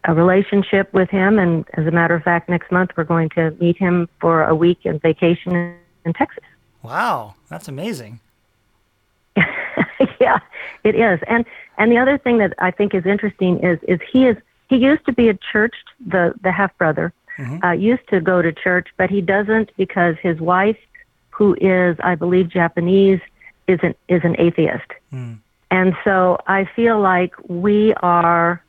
a 0.04 0.14
relationship 0.14 0.94
with 0.94 1.10
him, 1.10 1.40
and 1.40 1.66
as 1.74 1.88
a 1.88 1.92
matter 1.92 2.14
of 2.14 2.22
fact, 2.22 2.48
next 2.48 2.72
month 2.72 2.92
we're 2.96 3.06
going 3.06 3.30
to 3.30 3.52
meet 3.60 3.78
him 3.78 4.08
for 4.22 4.44
a 4.44 4.54
week 4.54 4.80
in 4.84 5.00
vacation 5.00 5.56
in, 5.56 5.76
in 6.06 6.14
Texas. 6.14 6.44
Wow, 6.84 7.34
that's 7.50 7.68
amazing. 7.68 8.20
yeah, 10.20 10.40
it 10.84 10.96
is. 10.96 11.20
And 11.28 11.46
and 11.78 11.92
the 11.92 11.98
other 11.98 12.18
thing 12.18 12.38
that 12.40 12.54
I 12.60 12.72
think 12.72 12.94
is 12.94 13.06
interesting 13.06 13.60
is 13.60 13.80
is 13.88 14.00
he 14.12 14.26
is 14.26 14.38
he 14.70 14.78
used 14.78 15.06
to 15.06 15.14
be 15.14 15.30
a 15.30 15.34
church 15.52 15.76
the 16.06 16.34
the 16.42 16.52
half 16.52 16.78
brother 16.78 17.14
mm-hmm. 17.38 17.64
uh, 17.64 17.72
used 17.72 18.08
to 18.10 18.22
go 18.22 18.42
to 18.42 18.52
church, 18.52 18.90
but 18.98 19.10
he 19.10 19.22
doesn't 19.22 19.72
because 19.78 20.16
his 20.22 20.40
wife, 20.40 20.78
who 21.30 21.56
is 21.60 21.98
I 22.04 22.16
believe 22.16 22.50
Japanese, 22.50 23.20
is 23.68 23.80
an 23.84 23.96
is 24.08 24.22
an 24.24 24.36
atheist. 24.40 24.92
Mm. 25.14 25.40
And 25.72 25.96
so 26.04 26.38
I 26.48 26.66
feel 26.76 27.00
like 27.00 27.34
we 27.48 27.94
are 27.96 28.64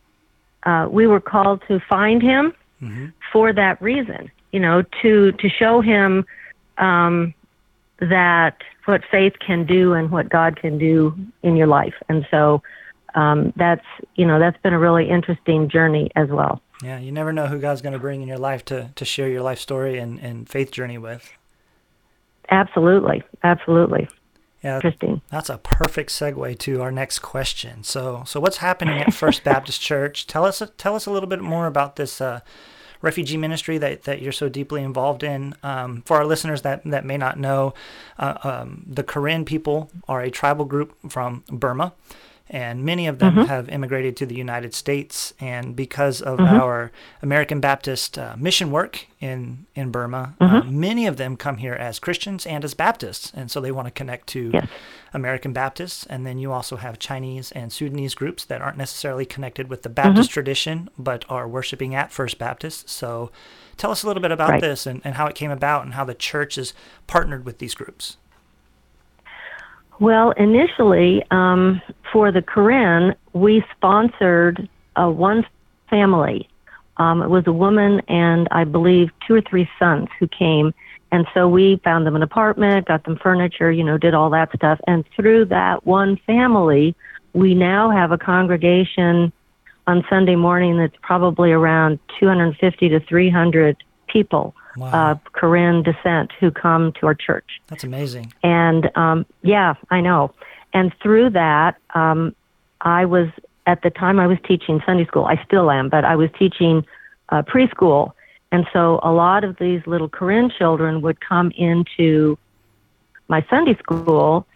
uh, 0.65 0.89
we 0.91 1.07
were 1.07 1.21
called 1.21 1.63
to 1.69 1.81
find 1.81 2.23
him 2.23 2.55
mm-hmm. 2.83 3.07
for 3.33 3.53
that 3.53 3.81
reason. 3.81 4.31
You 4.53 4.61
know, 4.61 4.83
to 5.03 5.33
to 5.33 5.49
show 5.49 5.81
him 5.81 6.25
um, 6.79 7.35
that 8.01 8.63
what 8.87 9.03
faith 9.11 9.35
can 9.45 9.67
do 9.67 9.93
and 9.93 10.11
what 10.11 10.29
God 10.29 10.57
can 10.57 10.79
do 10.79 11.15
in 11.43 11.57
your 11.57 11.67
life. 11.67 11.95
And 12.09 12.27
so 12.31 12.63
um, 13.15 13.53
that's 13.57 13.85
you 14.15 14.27
know 14.27 14.39
that's 14.39 14.61
been 14.63 14.73
a 14.73 14.79
really 14.79 15.09
interesting 15.09 15.69
journey 15.69 16.11
as 16.17 16.29
well. 16.29 16.61
Yeah, 16.83 16.99
you 16.99 17.13
never 17.13 17.33
know 17.33 17.47
who 17.47 17.59
God's 17.59 17.83
going 17.83 17.93
to 17.93 17.99
bring 17.99 18.23
in 18.23 18.29
your 18.29 18.39
life 18.39 18.65
to 18.67 18.91
to 18.95 19.05
share 19.05 19.29
your 19.29 19.43
life 19.43 19.59
story 19.59 19.99
and, 19.99 20.19
and 20.21 20.49
faith 20.49 20.71
journey 20.71 20.99
with. 20.99 21.33
Absolutely, 22.51 23.23
absolutely. 23.45 24.09
Yeah, 24.63 24.77
interesting. 24.77 25.23
That's 25.31 25.49
a 25.49 25.59
perfect 25.59 26.11
segue 26.11 26.59
to 26.59 26.83
our 26.83 26.93
next 26.93 27.21
question. 27.21 27.83
So, 27.83 28.25
so 28.27 28.41
what's 28.41 28.59
happening 28.59 29.01
at 29.01 29.15
First 29.15 29.43
Baptist 29.45 29.81
Church? 29.81 30.27
Tell 30.27 30.45
us 30.45 30.63
tell 30.77 30.95
us 30.95 31.07
a 31.07 31.11
little 31.11 31.29
bit 31.29 31.41
more 31.41 31.67
about 31.67 31.97
this 31.97 32.21
uh, 32.21 32.41
refugee 33.03 33.37
ministry 33.37 33.79
that, 33.79 34.03
that 34.05 34.23
you're 34.23 34.33
so 34.33 34.49
deeply 34.49 34.83
involved 34.83 35.23
in. 35.23 35.55
Um, 35.63 36.03
for 36.03 36.17
our 36.17 36.25
listeners 36.25 36.63
that, 36.63 36.83
that 36.85 37.05
may 37.05 37.17
not 37.17 37.39
know, 37.39 37.75
uh, 38.19 38.39
um, 38.43 38.85
the 38.87 39.03
Karen 39.03 39.45
people 39.45 39.91
are 40.09 40.21
a 40.21 40.31
tribal 40.31 40.65
group 40.65 40.95
from 41.11 41.45
Burma 41.49 41.93
and 42.53 42.85
many 42.85 43.07
of 43.07 43.21
them 43.21 43.35
mm-hmm. 43.35 43.45
have 43.45 43.69
immigrated 43.69 44.17
to 44.17 44.27
the 44.27 44.35
United 44.35 44.75
States. 44.75 45.33
And 45.39 45.77
because 45.77 46.21
of 46.21 46.41
mm-hmm. 46.41 46.61
our 46.61 46.91
American 47.23 47.61
Baptist 47.61 48.19
uh, 48.19 48.35
mission 48.37 48.73
work 48.73 49.07
in 49.21 49.67
in 49.77 49.91
Burma, 49.93 50.35
uh, 50.41 50.45
mm-hmm. 50.45 50.69
uh, 50.69 50.71
many 50.71 51.07
of 51.07 51.17
them 51.17 51.37
come 51.37 51.59
here 51.59 51.75
as 51.75 52.01
Christians 52.01 52.45
and 52.47 52.65
as 52.65 52.75
Baptists, 52.75 53.33
and 53.35 53.51
so 53.51 53.61
they 53.61 53.71
want 53.71 53.87
to 53.87 53.93
connect 53.93 54.27
to 54.29 54.51
yes. 54.53 54.67
American 55.15 55.53
Baptists. 55.53 56.05
And 56.07 56.27
then 56.27 56.39
you 56.39 56.51
also 56.53 56.77
have 56.77 56.99
Chinese 56.99 57.53
and 57.53 57.73
Sudanese 57.73 58.17
groups 58.17 58.45
that 58.47 58.61
aren't 58.61 58.79
necessarily 58.79 59.25
connected 59.25 59.69
with 59.69 59.83
the 59.83 59.89
Baptist 59.89 60.31
mm-hmm. 60.31 60.35
tradition, 60.35 60.91
but 60.99 61.25
are 61.29 61.47
worshiping 61.49 61.95
at 61.95 62.13
First 62.13 62.39
Baptist. 62.39 62.91
So. 62.91 63.31
Tell 63.77 63.93
us 63.93 64.03
a 64.03 64.07
little 64.07 64.21
bit 64.21 64.31
about 64.31 64.51
right. 64.51 64.61
this 64.61 64.85
and, 64.85 65.01
and 65.05 65.15
how 65.15 65.27
it 65.27 65.35
came 65.35 65.51
about 65.51 65.85
and 65.87 65.95
how 65.95 66.05
the 66.05 66.13
church 66.13 66.59
is 66.59 66.75
partnered 67.07 67.47
with 67.47 67.61
these 67.61 67.75
groups. 67.75 68.19
Well, 70.01 70.31
initially, 70.33 71.23
um, 71.31 71.83
for 72.11 72.33
the 72.33 72.41
Karen, 72.41 73.15
we 73.35 73.63
sponsored 73.77 74.67
uh, 74.97 75.11
one 75.11 75.47
family. 75.91 76.49
Um, 76.97 77.23
it 77.23 77.29
was 77.29 77.47
a 77.47 77.53
woman 77.53 78.01
and 78.09 78.49
I 78.51 78.65
believe 78.65 79.11
two 79.27 79.35
or 79.35 79.43
three 79.43 79.69
sons 79.79 80.09
who 80.19 80.27
came, 80.27 80.73
And 81.13 81.27
so 81.35 81.49
we 81.49 81.81
found 81.85 82.07
them 82.07 82.17
an 82.17 82.23
apartment, 82.23 82.87
got 82.87 83.05
them 83.05 83.19
furniture, 83.23 83.71
you 83.71 83.85
know, 83.85 83.99
did 83.99 84.15
all 84.15 84.31
that 84.31 84.51
stuff. 84.55 84.81
And 84.87 85.05
through 85.17 85.47
that 85.47 85.85
one 85.85 86.17
family, 86.27 86.95
we 87.35 87.55
now 87.55 87.91
have 87.91 88.11
a 88.11 88.19
congregation 88.19 89.33
on 89.87 90.05
Sunday 90.09 90.37
morning 90.37 90.79
that's 90.79 90.97
probably 91.03 91.53
around 91.53 91.99
250 92.19 92.89
to 92.89 93.01
300 93.01 93.77
people, 94.09 94.55
Wow. 94.81 95.13
uh, 95.13 95.15
Karen 95.39 95.83
descent, 95.83 96.33
who 96.41 96.51
come 96.51 96.93
to 97.01 97.07
our 97.07 97.15
church. 97.15 97.61
That's 97.67 97.85
amazing. 97.85 98.33
And 98.43 98.91
um, 98.97 99.27
yeah, 99.43 99.75
I 99.91 100.01
know. 100.01 100.33
And 100.73 100.93
through 101.03 101.31
that, 101.31 101.77
um, 101.95 102.35
I 102.81 103.05
was 103.05 103.29
at 103.67 103.83
the 103.83 103.91
time 103.91 104.19
I 104.19 104.27
was 104.27 104.39
teaching 104.47 104.81
Sunday 104.87 105.05
school. 105.05 105.27
I 105.27 105.43
still 105.45 105.71
am, 105.71 105.89
but 105.91 106.05
I 106.05 106.17
was 106.17 106.31
teaching 106.39 106.85
uh, 107.29 107.43
preschool, 107.43 108.13
and 108.51 108.67
so 108.73 108.99
a 109.03 109.13
lot 109.13 109.45
of 109.45 109.57
these 109.59 109.83
little 109.87 110.09
Karen 110.09 110.51
children 110.51 111.03
would 111.03 111.21
come 111.21 111.53
into 111.57 112.39
my 113.29 113.45
Sunday 113.49 113.77
school 113.77 114.47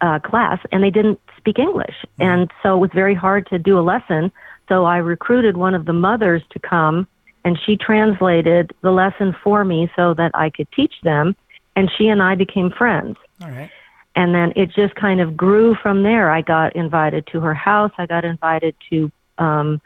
uh, 0.00 0.18
class, 0.20 0.60
and 0.70 0.82
they 0.82 0.90
didn't 0.90 1.18
speak 1.38 1.58
English, 1.58 2.04
and 2.20 2.52
so 2.62 2.76
it 2.76 2.78
was 2.78 2.90
very 2.94 3.14
hard 3.14 3.46
to 3.48 3.58
do 3.58 3.78
a 3.78 3.80
lesson. 3.80 4.30
So 4.68 4.84
I 4.84 4.98
recruited 4.98 5.56
one 5.56 5.74
of 5.74 5.86
the 5.86 5.92
mothers 5.92 6.42
to 6.50 6.58
come, 6.58 7.08
and 7.46 7.58
she 7.64 7.76
translated 7.76 8.72
the 8.82 8.90
lesson 8.90 9.34
for 9.42 9.64
me 9.64 9.88
so 9.96 10.12
that 10.14 10.32
I 10.34 10.50
could 10.50 10.68
teach 10.72 10.94
them, 11.02 11.34
and 11.76 11.88
she 11.96 12.08
and 12.08 12.20
I 12.20 12.34
became 12.34 12.70
friends 12.70 13.16
All 13.40 13.50
right. 13.50 13.70
and 14.16 14.34
then 14.34 14.52
it 14.56 14.68
just 14.80 14.94
kind 14.96 15.20
of 15.20 15.36
grew 15.36 15.74
from 15.82 16.02
there. 16.02 16.30
I 16.30 16.42
got 16.42 16.74
invited 16.74 17.26
to 17.32 17.40
her 17.40 17.54
house. 17.54 17.92
I 17.96 18.06
got 18.06 18.24
invited 18.24 18.74
to. 18.90 19.10
Um, 19.38 19.80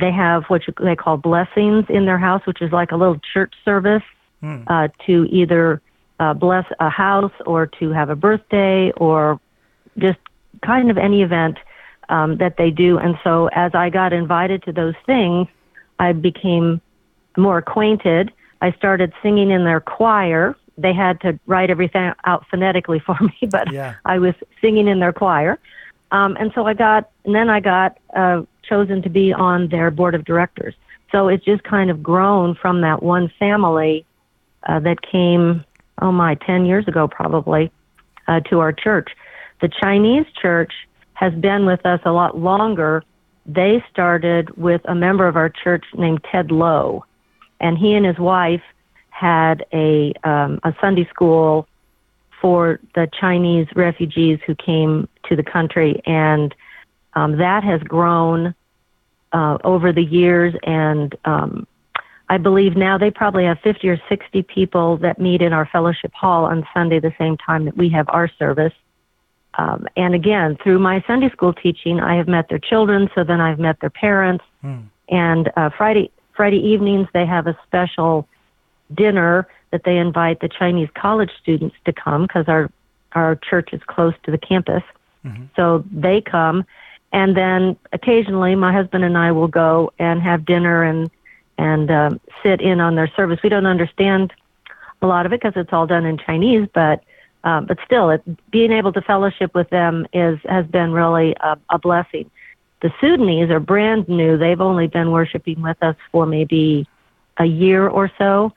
they 0.00 0.12
have 0.12 0.44
what 0.50 0.62
you, 0.66 0.74
they 0.80 0.94
call 0.94 1.16
blessings 1.16 1.84
in 1.88 2.06
their 2.06 2.18
house, 2.18 2.42
which 2.46 2.62
is 2.62 2.70
like 2.72 2.92
a 2.92 2.96
little 2.96 3.20
church 3.32 3.54
service 3.64 4.02
Hmm. 4.40 4.62
uh, 4.68 4.86
to 5.06 5.26
either 5.40 5.82
uh, 6.20 6.32
bless 6.32 6.64
a 6.78 6.88
house 6.88 7.32
or 7.44 7.66
to 7.80 7.90
have 7.90 8.08
a 8.08 8.14
birthday 8.14 8.92
or 8.96 9.40
just 9.98 10.20
kind 10.62 10.92
of 10.92 10.96
any 10.96 11.22
event 11.22 11.58
um, 12.08 12.36
that 12.38 12.56
they 12.56 12.70
do. 12.70 12.98
And 12.98 13.18
so 13.24 13.48
as 13.48 13.74
I 13.74 13.90
got 13.90 14.12
invited 14.12 14.62
to 14.62 14.72
those 14.72 14.94
things, 15.06 15.48
I 15.98 16.12
became 16.12 16.80
more 17.36 17.58
acquainted. 17.58 18.32
I 18.60 18.72
started 18.72 19.12
singing 19.22 19.50
in 19.50 19.64
their 19.64 19.80
choir. 19.80 20.56
They 20.76 20.92
had 20.92 21.20
to 21.22 21.38
write 21.46 21.70
everything 21.70 22.12
out 22.24 22.46
phonetically 22.50 22.98
for 23.06 23.16
me, 23.20 23.48
but 23.50 23.72
Yeah. 23.72 23.94
I 24.04 24.18
was 24.18 24.34
singing 24.60 24.88
in 24.88 25.00
their 25.00 25.12
choir. 25.12 25.58
Um, 26.10 26.36
and 26.40 26.52
so 26.54 26.66
I 26.66 26.74
got, 26.74 27.10
and 27.24 27.34
then 27.34 27.50
I 27.50 27.60
got 27.60 27.98
uh, 28.16 28.42
chosen 28.62 29.02
to 29.02 29.10
be 29.10 29.32
on 29.32 29.68
their 29.68 29.90
board 29.90 30.14
of 30.14 30.24
directors. 30.24 30.74
So 31.12 31.28
it's 31.28 31.44
just 31.44 31.62
kind 31.64 31.90
of 31.90 32.02
grown 32.02 32.54
from 32.54 32.80
that 32.82 33.02
one 33.02 33.30
family 33.38 34.04
uh, 34.64 34.80
that 34.80 35.02
came, 35.02 35.64
oh 36.00 36.12
my, 36.12 36.34
10 36.34 36.66
years 36.66 36.86
ago 36.88 37.08
probably, 37.08 37.70
uh, 38.26 38.40
to 38.40 38.60
our 38.60 38.72
church. 38.72 39.10
The 39.60 39.68
Chinese 39.68 40.26
church 40.40 40.72
has 41.14 41.34
been 41.34 41.66
with 41.66 41.84
us 41.84 42.00
a 42.04 42.12
lot 42.12 42.38
longer. 42.38 43.02
They 43.48 43.82
started 43.90 44.56
with 44.58 44.82
a 44.84 44.94
member 44.94 45.26
of 45.26 45.34
our 45.34 45.48
church 45.48 45.86
named 45.96 46.22
Ted 46.30 46.50
Lowe, 46.50 47.04
and 47.60 47.78
he 47.78 47.94
and 47.94 48.04
his 48.04 48.18
wife 48.18 48.62
had 49.08 49.64
a 49.72 50.12
um, 50.22 50.60
a 50.62 50.74
Sunday 50.80 51.08
school 51.08 51.66
for 52.42 52.78
the 52.94 53.08
Chinese 53.18 53.66
refugees 53.74 54.38
who 54.46 54.54
came 54.54 55.08
to 55.24 55.34
the 55.34 55.42
country, 55.42 56.00
and 56.04 56.54
um, 57.14 57.38
that 57.38 57.64
has 57.64 57.82
grown 57.82 58.54
uh, 59.32 59.56
over 59.64 59.92
the 59.92 60.04
years. 60.04 60.54
And 60.64 61.16
um, 61.24 61.66
I 62.28 62.36
believe 62.36 62.76
now 62.76 62.98
they 62.98 63.10
probably 63.10 63.44
have 63.44 63.58
50 63.60 63.88
or 63.88 64.00
60 64.10 64.42
people 64.42 64.98
that 64.98 65.18
meet 65.18 65.40
in 65.40 65.54
our 65.54 65.66
fellowship 65.66 66.12
hall 66.12 66.44
on 66.44 66.66
Sunday 66.74 67.00
the 67.00 67.14
same 67.18 67.38
time 67.38 67.64
that 67.64 67.78
we 67.78 67.88
have 67.88 68.06
our 68.10 68.28
service. 68.38 68.74
Um, 69.54 69.86
and 69.96 70.14
again, 70.14 70.56
through 70.62 70.78
my 70.78 71.02
Sunday 71.06 71.30
school 71.30 71.52
teaching, 71.52 72.00
I 72.00 72.16
have 72.16 72.28
met 72.28 72.48
their 72.48 72.58
children, 72.58 73.10
so 73.14 73.24
then 73.24 73.40
I've 73.40 73.58
met 73.58 73.80
their 73.80 73.90
parents. 73.90 74.44
Hmm. 74.62 74.80
And 75.08 75.50
uh, 75.56 75.70
Friday 75.76 76.10
Friday 76.34 76.58
evenings, 76.58 77.08
they 77.12 77.26
have 77.26 77.46
a 77.46 77.58
special 77.66 78.28
dinner 78.94 79.48
that 79.70 79.82
they 79.84 79.98
invite 79.98 80.40
the 80.40 80.48
Chinese 80.48 80.88
college 80.94 81.30
students 81.42 81.76
to 81.84 81.92
come 81.92 82.22
because 82.22 82.46
our 82.48 82.70
our 83.12 83.36
church 83.36 83.72
is 83.72 83.82
close 83.86 84.14
to 84.24 84.30
the 84.30 84.38
campus. 84.38 84.82
Mhm. 85.24 85.48
So 85.56 85.84
they 85.90 86.20
come, 86.20 86.64
and 87.12 87.36
then 87.36 87.76
occasionally 87.92 88.54
my 88.54 88.72
husband 88.72 89.04
and 89.04 89.16
I 89.16 89.32
will 89.32 89.48
go 89.48 89.92
and 89.98 90.20
have 90.22 90.44
dinner 90.44 90.82
and 90.84 91.10
and 91.56 91.90
um, 91.90 92.20
sit 92.42 92.60
in 92.60 92.80
on 92.80 92.94
their 92.94 93.08
service. 93.16 93.40
We 93.42 93.48
don't 93.48 93.66
understand 93.66 94.32
a 95.02 95.06
lot 95.06 95.26
of 95.26 95.32
it 95.32 95.40
because 95.40 95.60
it's 95.60 95.72
all 95.72 95.86
done 95.86 96.06
in 96.06 96.18
Chinese, 96.18 96.68
but 96.72 97.02
um, 97.44 97.66
but 97.66 97.78
still, 97.84 98.10
it, 98.10 98.22
being 98.50 98.72
able 98.72 98.92
to 98.92 99.00
fellowship 99.00 99.54
with 99.54 99.70
them 99.70 100.06
is 100.12 100.38
has 100.48 100.66
been 100.66 100.92
really 100.92 101.34
a, 101.40 101.56
a 101.70 101.78
blessing. 101.78 102.30
The 102.82 102.92
Sudanese 103.00 103.50
are 103.50 103.60
brand 103.60 104.08
new; 104.08 104.36
they've 104.36 104.60
only 104.60 104.86
been 104.86 105.10
worshiping 105.12 105.62
with 105.62 105.80
us 105.82 105.96
for 106.10 106.26
maybe 106.26 106.88
a 107.38 107.44
year 107.44 107.88
or 107.88 108.10
so, 108.18 108.52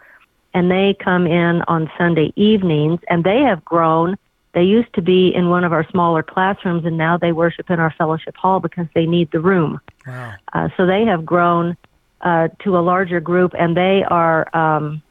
and 0.54 0.70
they 0.70 0.96
come 1.00 1.28
in 1.28 1.62
on 1.68 1.92
Sunday 1.98 2.34
evenings, 2.36 3.00
and 3.10 3.24
they 3.24 3.42
have 3.42 3.64
grown. 3.64 4.18
They 4.54 4.64
used 4.64 4.94
to 4.96 5.02
be 5.02 5.34
in 5.34 5.50
one 5.50 5.64
of 5.64 5.72
our 5.72 5.88
smaller 5.90 6.24
classrooms, 6.24 6.84
and 6.84 6.98
now 6.98 7.18
they 7.18 7.32
worship 7.32 7.70
in 7.70 7.80
our 7.80 7.94
fellowship 7.98 8.36
hall 8.36 8.60
because 8.60 8.88
they 8.94 9.06
need 9.06 9.32
the 9.32 9.40
room. 9.40 9.80
Wow. 10.06 10.34
Uh, 10.52 10.70
so 10.76 10.86
they 10.86 11.06
have 11.06 11.26
grown 11.26 11.78
uh, 12.22 12.50
to 12.64 12.78
a 12.78 12.82
larger 12.82 13.20
group, 13.20 13.54
and 13.58 13.78
they 13.78 14.04
are 14.08 14.56
um, 14.56 15.02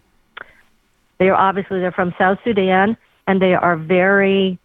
they 1.18 1.28
are 1.28 1.36
obviously 1.36 1.80
they're 1.80 1.92
from 1.92 2.14
South 2.18 2.38
Sudan, 2.44 2.96
and 3.30 3.40
they 3.40 3.54
are 3.54 3.76
very 3.76 4.58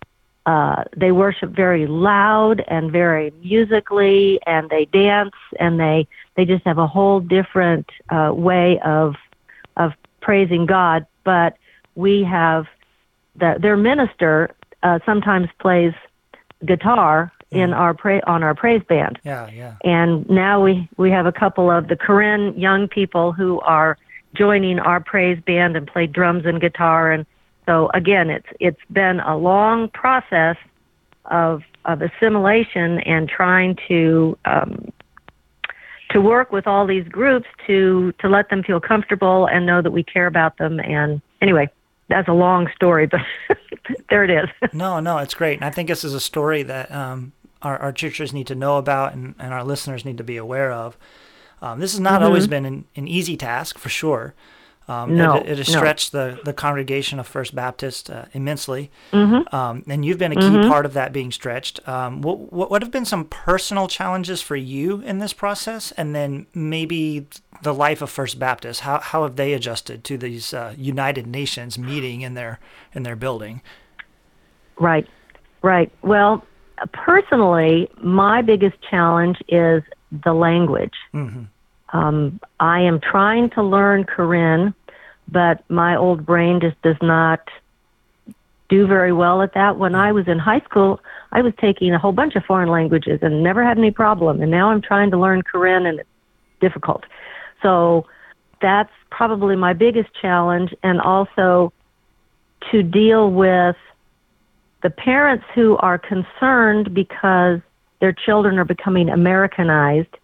uh, 0.47 0.83
they 0.97 1.11
worship 1.11 1.51
very 1.51 1.85
loud 1.87 2.63
and 2.67 2.91
very 2.91 3.31
musically, 3.43 4.39
and 4.45 4.69
they 4.71 4.85
dance, 4.85 5.35
and 5.59 5.79
they 5.79 6.07
they 6.35 6.45
just 6.45 6.65
have 6.65 6.79
a 6.79 6.87
whole 6.87 7.19
different 7.19 7.87
uh, 8.09 8.31
way 8.33 8.79
of 8.83 9.15
of 9.77 9.93
praising 10.19 10.65
God. 10.65 11.05
But 11.23 11.57
we 11.93 12.23
have 12.23 12.65
the, 13.35 13.57
their 13.59 13.77
minister 13.77 14.55
uh, 14.81 14.97
sometimes 15.05 15.47
plays 15.59 15.93
guitar 16.65 17.31
in 17.51 17.71
our 17.71 17.93
pra- 17.93 18.25
on 18.25 18.41
our 18.41 18.55
praise 18.55 18.81
band 18.89 19.19
Yeah, 19.23 19.47
yeah. 19.51 19.75
and 19.83 20.27
now 20.27 20.63
we 20.63 20.89
we 20.97 21.11
have 21.11 21.27
a 21.27 21.31
couple 21.31 21.69
of 21.69 21.87
the 21.87 21.95
Karen 21.95 22.59
young 22.59 22.87
people 22.87 23.31
who 23.31 23.59
are 23.61 23.97
joining 24.33 24.79
our 24.79 24.99
praise 24.99 25.39
band 25.45 25.77
and 25.77 25.85
play 25.87 26.07
drums 26.07 26.45
and 26.45 26.59
guitar 26.59 27.11
and 27.11 27.25
so 27.65 27.89
again 27.93 28.29
it's 28.29 28.47
it's 28.59 28.79
been 28.91 29.19
a 29.21 29.37
long 29.37 29.89
process 29.89 30.57
of 31.25 31.63
of 31.85 32.01
assimilation 32.01 32.99
and 33.01 33.29
trying 33.29 33.77
to 33.87 34.37
um, 34.45 34.91
to 36.11 36.21
work 36.21 36.51
with 36.51 36.67
all 36.67 36.85
these 36.85 37.07
groups 37.07 37.47
to 37.67 38.13
to 38.19 38.29
let 38.29 38.49
them 38.49 38.63
feel 38.63 38.79
comfortable 38.79 39.47
and 39.47 39.65
know 39.65 39.81
that 39.81 39.91
we 39.91 40.03
care 40.03 40.27
about 40.27 40.57
them 40.57 40.79
and 40.79 41.21
anyway 41.41 41.69
that's 42.07 42.27
a 42.27 42.33
long 42.33 42.69
story 42.75 43.07
but 43.07 43.21
there 44.09 44.23
it 44.23 44.29
is 44.29 44.49
No, 44.73 44.99
no, 44.99 45.17
it's 45.19 45.33
great. 45.33 45.55
And 45.55 45.65
I 45.65 45.69
think 45.69 45.89
this 45.89 46.03
is 46.03 46.13
a 46.13 46.19
story 46.19 46.63
that 46.63 46.91
um, 46.91 47.31
our, 47.61 47.77
our 47.77 47.91
churches 47.91 48.33
need 48.33 48.47
to 48.47 48.55
know 48.55 48.77
about 48.77 49.13
and, 49.13 49.35
and 49.39 49.53
our 49.53 49.63
listeners 49.63 50.05
need 50.05 50.17
to 50.17 50.23
be 50.23 50.37
aware 50.37 50.71
of. 50.71 50.97
Um, 51.61 51.79
this 51.79 51.93
has 51.93 51.99
not 51.99 52.21
always 52.21 52.47
been 52.47 52.65
an, 52.65 52.85
an 52.95 53.07
easy 53.07 53.37
task, 53.37 53.77
for 53.77 53.89
sure. 53.89 54.33
Um, 54.87 55.15
No, 55.15 55.37
it, 55.37 55.49
it 55.49 55.57
has 55.57 55.69
no. 55.69 55.77
stretched 55.77 56.11
the, 56.11 56.39
the 56.45 56.53
congregation 56.53 57.19
of 57.19 57.27
First 57.27 57.55
Baptist 57.55 58.09
uh, 58.09 58.25
immensely. 58.33 58.91
Mm-hmm. 59.11 59.55
Um, 59.55 59.83
and 59.87 60.05
you've 60.05 60.19
been 60.19 60.31
a 60.31 60.35
key 60.35 60.67
part 60.67 60.85
of 60.85 60.93
that 60.93 61.11
being 61.11 61.31
stretched. 61.31 61.87
Um, 61.87 62.21
what, 62.21 62.53
what, 62.53 62.69
what 62.69 62.81
have 62.83 62.91
been 62.91 63.05
some 63.05 63.25
personal 63.25 63.87
challenges 63.87 64.41
for 64.41 64.55
you 64.55 65.01
in 65.01 65.19
this 65.19 65.33
process? 65.33 65.91
And 65.93 66.13
then 66.13 66.45
maybe 66.53 67.27
the 67.63 67.73
life 67.73 68.01
of 68.01 68.09
First 68.11 68.37
Baptist, 68.37 68.81
how, 68.81 68.99
how 68.99 69.23
have 69.23 69.35
they 69.35 69.53
adjusted 69.53 70.03
to 70.03 70.17
these 70.17 70.53
uh, 70.53 70.75
United 70.77 71.25
Nations 71.25 71.79
meeting 71.79 72.21
in 72.21 72.35
their, 72.35 72.59
in 72.93 73.03
their 73.03 73.15
building? 73.15 73.61
Right, 74.77 75.07
right. 75.63 75.91
Well, 76.03 76.45
personally, 76.93 77.89
my 78.03 78.41
biggest 78.41 78.75
challenge 78.89 79.37
is 79.47 79.81
the 80.23 80.33
language. 80.33 80.93
hmm 81.11 81.43
Um, 81.93 82.39
I 82.59 82.81
am 82.81 82.99
trying 82.99 83.49
to 83.51 83.63
learn 83.63 84.05
Karen, 84.05 84.73
but 85.27 85.63
my 85.69 85.95
old 85.95 86.25
brain 86.25 86.59
just 86.59 86.81
does 86.81 86.97
not 87.01 87.47
do 88.69 88.87
very 88.87 89.13
well 89.13 89.41
at 89.41 89.53
that. 89.53 89.77
When 89.77 89.95
I 89.95 90.11
was 90.11 90.27
in 90.27 90.39
high 90.39 90.61
school, 90.61 90.99
I 91.31 91.41
was 91.41 91.53
taking 91.59 91.93
a 91.93 91.99
whole 91.99 92.11
bunch 92.11 92.35
of 92.35 92.43
foreign 92.45 92.69
languages 92.69 93.19
and 93.21 93.43
never 93.43 93.63
had 93.63 93.77
any 93.77 93.91
problem. 93.91 94.41
And 94.41 94.49
now 94.49 94.69
I'm 94.71 94.81
trying 94.81 95.11
to 95.11 95.17
learn 95.17 95.43
Karen 95.43 95.85
and 95.85 95.99
it's 95.99 96.09
difficult. 96.59 97.03
So 97.61 98.07
that's 98.61 98.91
probably 99.11 99.55
my 99.55 99.73
biggest 99.73 100.09
challenge. 100.19 100.73
And 100.81 100.99
also 100.99 101.71
to 102.71 102.81
deal 102.81 103.29
with 103.29 103.75
the 104.81 104.89
parents 104.89 105.45
who 105.53 105.77
are 105.77 105.97
concerned 105.97 106.93
because 106.93 107.59
their 107.99 108.13
children 108.13 108.57
are 108.59 108.65
becoming 108.65 109.09
Americanized. 109.09 110.15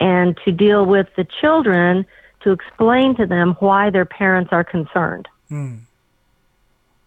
And 0.00 0.36
to 0.44 0.52
deal 0.52 0.84
with 0.86 1.08
the 1.16 1.26
children 1.40 2.06
to 2.40 2.52
explain 2.52 3.16
to 3.16 3.26
them 3.26 3.56
why 3.60 3.90
their 3.90 4.04
parents 4.04 4.50
are 4.52 4.64
concerned. 4.64 5.28
Mm. 5.50 5.80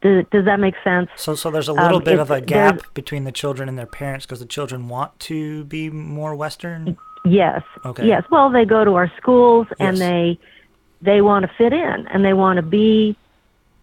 Does, 0.02 0.26
does 0.32 0.46
that 0.46 0.60
make 0.60 0.76
sense? 0.84 1.10
So, 1.16 1.36
so 1.36 1.52
there's 1.52 1.68
a 1.68 1.74
little 1.74 1.98
Um, 1.98 2.04
bit 2.04 2.20
of 2.20 2.32
a 2.32 2.42
gap 2.42 2.82
between 2.94 3.24
the 3.24 3.32
children 3.32 3.70
and 3.70 3.78
their 3.78 3.86
parents 3.86 4.26
because 4.26 4.40
the 4.40 4.48
children 4.48 4.90
want 4.90 5.18
to 5.22 5.64
be 5.66 5.90
more 5.90 6.36
Western. 6.36 6.98
Yes. 7.24 7.62
Okay. 7.86 8.08
Yes. 8.08 8.24
Well, 8.32 8.50
they 8.50 8.66
go 8.66 8.84
to 8.84 8.96
our 8.96 9.12
schools 9.18 9.68
and 9.80 9.98
they 9.98 10.40
they 11.04 11.22
want 11.22 11.46
to 11.46 11.52
fit 11.56 11.72
in 11.72 12.08
and 12.08 12.26
they 12.26 12.34
want 12.34 12.58
to 12.58 12.64
be 12.64 13.16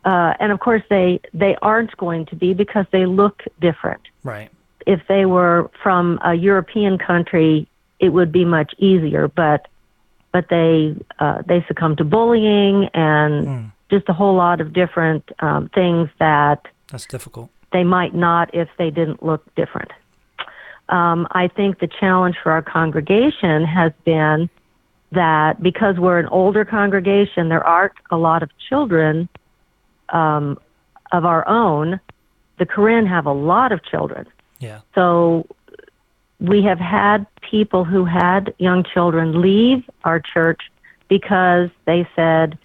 uh, 0.05 0.35
and 0.41 0.50
of 0.50 0.61
course 0.61 0.83
they 0.91 1.21
they 1.33 1.57
aren't 1.62 1.97
going 1.97 2.27
to 2.27 2.37
be 2.37 2.53
because 2.53 2.87
they 2.91 3.07
look 3.07 3.43
different. 3.61 4.03
Right. 4.25 4.50
If 4.87 5.00
they 5.07 5.25
were 5.25 5.71
from 5.83 6.19
a 6.25 6.35
European 6.35 6.99
country, 6.99 7.69
it 8.00 8.11
would 8.11 8.31
be 8.33 8.45
much 8.45 8.73
easier, 8.78 9.28
but 9.28 9.67
but 10.33 10.47
they 10.50 10.95
uh, 11.19 11.43
they 11.47 11.64
succumb 11.67 11.97
to 11.97 12.05
bullying 12.05 12.88
and 12.95 13.47
Mm, 13.47 13.73
just 13.90 14.09
a 14.09 14.12
whole 14.12 14.35
lot 14.35 14.61
of 14.61 14.73
different 14.73 15.31
um, 15.40 15.69
things 15.75 16.09
that 16.19 16.67
that's 16.90 17.07
difficult. 17.07 17.50
they 17.73 17.85
might 17.85 18.14
not 18.14 18.55
if 18.55 18.69
they 18.78 18.90
didn't 18.90 19.23
look 19.23 19.43
different. 19.55 19.90
Um, 20.90 21.26
I 21.33 21.49
think 21.49 21.81
the 21.81 21.88
challenge 22.00 22.37
for 22.43 22.50
our 22.52 22.62
congregation 22.62 23.64
has 23.64 23.93
been 24.05 24.49
that 25.12 25.62
because 25.62 25.97
we're 25.99 26.19
an 26.19 26.26
older 26.28 26.64
congregation, 26.64 27.49
there 27.49 27.67
aren't 27.67 27.93
a 28.11 28.17
lot 28.17 28.43
of 28.43 28.50
children 28.69 29.28
um, 30.11 30.59
of 31.12 31.25
our 31.25 31.47
own. 31.49 32.00
The 32.59 32.67
Karen 32.67 33.07
have 33.07 33.26
a 33.26 33.33
lot 33.33 33.73
of 33.73 33.83
children. 33.85 34.26
Yeah. 34.61 34.81
So 34.95 35.47
we 36.40 36.62
have 36.62 36.78
had 36.78 37.26
people 37.40 37.85
who 37.85 38.04
had 38.04 38.54
young 38.59 38.85
children 38.85 39.40
leave 39.40 39.83
our 40.04 40.21
church 40.21 40.61
because 41.09 41.71
they 41.85 42.09
said, 42.14 42.59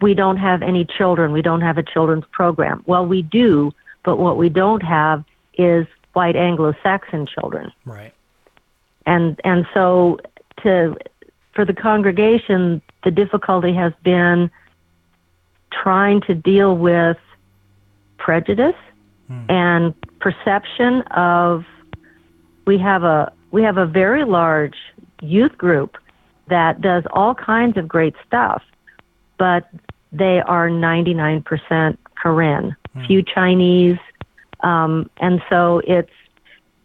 we 0.00 0.14
don't 0.14 0.36
have 0.36 0.62
any 0.62 0.84
children. 0.84 1.32
We 1.32 1.42
don't 1.42 1.62
have 1.62 1.78
a 1.78 1.82
children's 1.82 2.24
program. 2.30 2.82
Well, 2.86 3.06
we 3.06 3.22
do, 3.22 3.72
but 4.04 4.18
what 4.18 4.36
we 4.36 4.48
don't 4.48 4.82
have 4.82 5.24
is 5.54 5.86
white 6.12 6.36
Anglo-Saxon 6.36 7.26
children. 7.26 7.72
Right. 7.84 8.12
And 9.06 9.40
and 9.44 9.66
so 9.74 10.18
to 10.62 10.96
for 11.54 11.64
the 11.64 11.74
congregation, 11.74 12.82
the 13.02 13.10
difficulty 13.10 13.74
has 13.74 13.92
been 14.02 14.50
trying 15.72 16.20
to 16.22 16.34
deal 16.34 16.76
with 16.76 17.18
prejudice 18.18 18.76
Hmm. 19.28 19.44
and 19.48 19.94
perception 20.20 21.00
of 21.12 21.64
we 22.66 22.78
have 22.78 23.02
a 23.04 23.32
we 23.50 23.62
have 23.62 23.76
a 23.76 23.86
very 23.86 24.24
large 24.24 24.76
youth 25.22 25.56
group 25.56 25.96
that 26.48 26.80
does 26.80 27.04
all 27.12 27.34
kinds 27.34 27.76
of 27.76 27.88
great 27.88 28.14
stuff, 28.26 28.62
but 29.38 29.68
they 30.12 30.40
are 30.40 30.68
99% 30.68 31.96
Karen, 32.20 32.76
few 33.06 33.22
Chinese, 33.22 33.98
um, 34.60 35.10
and 35.18 35.42
so 35.48 35.80
it's 35.86 36.10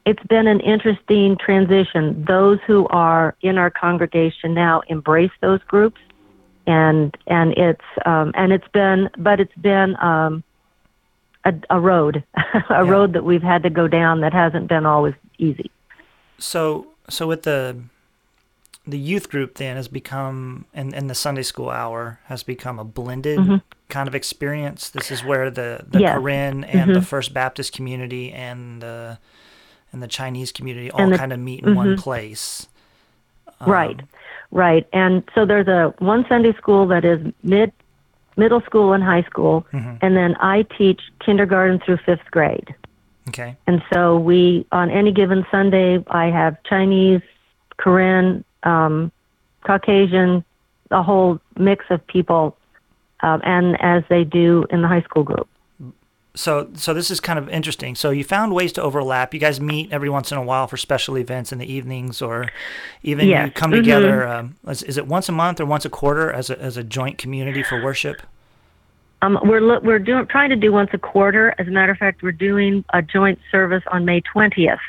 it's 0.05 0.23
been 0.23 0.47
an 0.47 0.59
interesting 0.61 1.37
transition. 1.37 2.25
Those 2.25 2.59
who 2.65 2.87
are 2.87 3.35
in 3.41 3.57
our 3.57 3.69
congregation 3.69 4.53
now 4.53 4.81
embrace 4.87 5.31
those 5.41 5.61
groups, 5.63 6.01
and 6.65 7.15
and 7.27 7.53
it's 7.57 7.85
um, 8.05 8.31
and 8.35 8.51
it's 8.51 8.67
been, 8.73 9.09
but 9.17 9.39
it's 9.39 9.55
been 9.55 9.95
um, 10.01 10.43
a, 11.45 11.53
a 11.69 11.79
road, 11.79 12.23
a 12.69 12.83
Yeah. 12.83 12.89
road 12.89 13.13
that 13.13 13.23
we've 13.23 13.43
had 13.43 13.63
to 13.63 13.69
go 13.69 13.87
down 13.87 14.21
that 14.21 14.33
hasn't 14.33 14.67
been 14.67 14.85
always 14.85 15.15
easy. 15.37 15.71
So, 16.37 16.87
so 17.09 17.27
with 17.27 17.43
the 17.43 17.77
the 18.87 18.97
youth 18.97 19.29
group 19.29 19.55
then 19.55 19.75
has 19.75 19.87
become 19.87 20.65
and, 20.73 20.95
and 20.95 21.09
the 21.09 21.15
Sunday 21.15 21.43
school 21.43 21.69
hour 21.69 22.19
has 22.25 22.41
become 22.41 22.79
a 22.79 22.83
blended 22.83 23.37
mm-hmm. 23.37 23.55
kind 23.87 24.07
of 24.07 24.15
experience. 24.15 24.89
This 24.89 25.11
is 25.11 25.23
where 25.23 25.51
the 25.51 25.85
the 25.87 25.99
Yes. 25.99 26.13
Karen 26.13 26.63
and 26.63 26.81
mm-hmm. 26.81 26.93
the 26.93 27.01
First 27.01 27.33
Baptist 27.33 27.73
community 27.73 28.31
and 28.31 28.81
the 28.81 29.19
and 29.91 30.01
the 30.01 30.07
Chinese 30.07 30.51
community 30.51 30.89
all 30.91 31.09
the- 31.09 31.17
kind 31.17 31.33
of 31.33 31.39
meet 31.39 31.59
in 31.61 31.69
mm-hmm. 31.69 31.75
one 31.75 31.97
place. 31.97 32.67
right, 33.67 33.99
um, 33.99 34.07
right. 34.51 34.87
And 34.93 35.23
so 35.35 35.45
there's 35.45 35.67
a 35.67 35.93
one 35.99 36.25
Sunday 36.27 36.53
school 36.53 36.87
that 36.87 37.05
is 37.05 37.19
mid 37.43 37.71
middle 38.39 38.61
school 38.61 38.93
and 38.93 39.03
high 39.03 39.23
school, 39.23 39.65
and 40.01 40.15
then 40.15 40.35
I 40.39 40.63
teach 40.77 41.01
kindergarten 41.23 41.79
through 41.79 41.97
fifth 42.05 42.31
grade. 42.31 42.73
Okay. 43.29 43.55
And 43.67 43.83
so 43.93 44.17
we, 44.17 44.65
on 44.71 44.89
any 44.89 45.11
given 45.11 45.45
Sunday, 45.51 46.03
I 46.07 46.25
have 46.27 46.57
Chinese, 46.63 47.21
Karen, 47.81 48.43
um, 48.63 49.11
Caucasian, 49.65 50.43
a 50.89 51.03
whole 51.03 51.39
mix 51.57 51.85
of 51.89 52.05
people, 52.07 52.57
um, 53.21 53.41
and 53.43 53.79
as 53.81 54.03
they 54.09 54.23
do 54.23 54.65
in 54.71 54.81
the 54.81 54.87
high 54.87 55.03
school 55.03 55.23
group. 55.23 55.47
So, 56.35 56.69
so 56.75 56.93
this 56.93 57.09
is 57.09 57.19
kind 57.19 57.39
of 57.39 57.49
interesting. 57.49 57.95
So 57.95 58.11
you 58.11 58.23
found 58.23 58.53
ways 58.53 58.71
to 58.73 58.81
overlap. 58.83 59.33
You 59.33 59.39
guys 59.39 59.59
meet 59.59 59.91
every 59.91 60.09
once 60.09 60.31
in 60.31 60.37
a 60.37 60.43
while 60.43 60.67
for 60.67 60.77
special 60.77 61.17
events 61.17 61.51
in 61.51 61.57
the 61.57 61.71
evenings, 61.71 62.21
or 62.21 62.47
even 63.03 63.27
you 63.27 63.51
come 63.51 63.71
Mhm. 63.71 63.77
together. 63.77 64.27
Um, 64.27 64.55
is, 64.67 64.83
is 64.83 64.97
it 64.97 65.07
once 65.07 65.27
a 65.27 65.31
month 65.31 65.59
or 65.59 65.65
once 65.65 65.85
a 65.85 65.89
quarter 65.89 66.31
as 66.31 66.49
a 66.49 66.61
as 66.61 66.77
a 66.77 66.83
joint 66.83 67.17
community 67.17 67.63
for 67.63 67.83
worship? 67.83 68.21
Um, 69.21 69.39
we're 69.43 69.59
lo- 69.59 69.79
we're 69.83 69.99
doing 69.99 70.27
trying 70.27 70.49
to 70.51 70.55
do 70.55 70.71
once 70.71 70.91
a 70.93 70.97
quarter. 70.99 71.53
As 71.57 71.67
a 71.67 71.71
matter 71.71 71.91
of 71.91 71.97
fact, 71.97 72.21
we're 72.21 72.31
doing 72.31 72.85
a 72.93 73.01
joint 73.01 73.39
service 73.51 73.83
on 73.91 74.05
May 74.05 74.21
twentieth. 74.21 74.79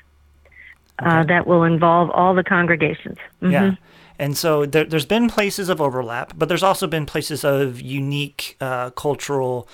Uh, 1.02 1.24
that 1.24 1.46
will 1.46 1.64
involve 1.64 2.10
all 2.10 2.34
the 2.34 2.44
congregations. 2.44 3.16
Mhm. 3.42 3.50
Yeah. 3.52 3.74
And 4.18 4.36
so 4.36 4.66
there, 4.66 4.84
there's 4.84 5.06
been 5.06 5.30
places 5.30 5.70
of 5.70 5.80
overlap, 5.80 6.34
but 6.36 6.46
there's 6.50 6.62
also 6.62 6.86
been 6.86 7.06
places 7.06 7.42
of 7.42 7.80
unique 7.80 8.58
uh, 8.60 8.90
cultural 8.90 9.66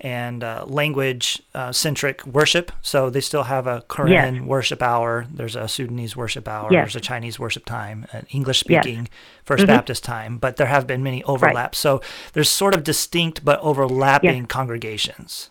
and 0.00 0.42
uh, 0.42 0.64
language 0.66 1.42
uh, 1.54 1.72
centric 1.72 2.26
worship. 2.26 2.72
So 2.80 3.10
they 3.10 3.20
still 3.20 3.44
have 3.44 3.66
a 3.66 3.82
Karen 3.88 4.46
worship 4.46 4.82
hour. 4.82 5.26
There's 5.32 5.56
a 5.56 5.68
Sudanese 5.68 6.16
worship 6.16 6.48
hour. 6.48 6.68
Yes. 6.70 6.84
There's 6.84 6.96
a 6.96 7.00
Chinese 7.00 7.38
worship 7.38 7.64
time, 7.64 8.06
an 8.12 8.26
English 8.30 8.64
Yes. 8.66 8.84
speaking 8.84 9.08
First 9.44 9.66
Baptist 9.66 10.02
time. 10.04 10.38
But 10.38 10.56
there 10.56 10.66
have 10.66 10.86
been 10.86 11.02
many 11.02 11.22
overlaps. 11.24 11.78
So 11.78 12.00
there's 12.32 12.48
sort 12.48 12.74
of 12.74 12.82
distinct 12.82 13.44
but 13.44 13.60
overlapping 13.60 14.46
congregations. 14.46 15.50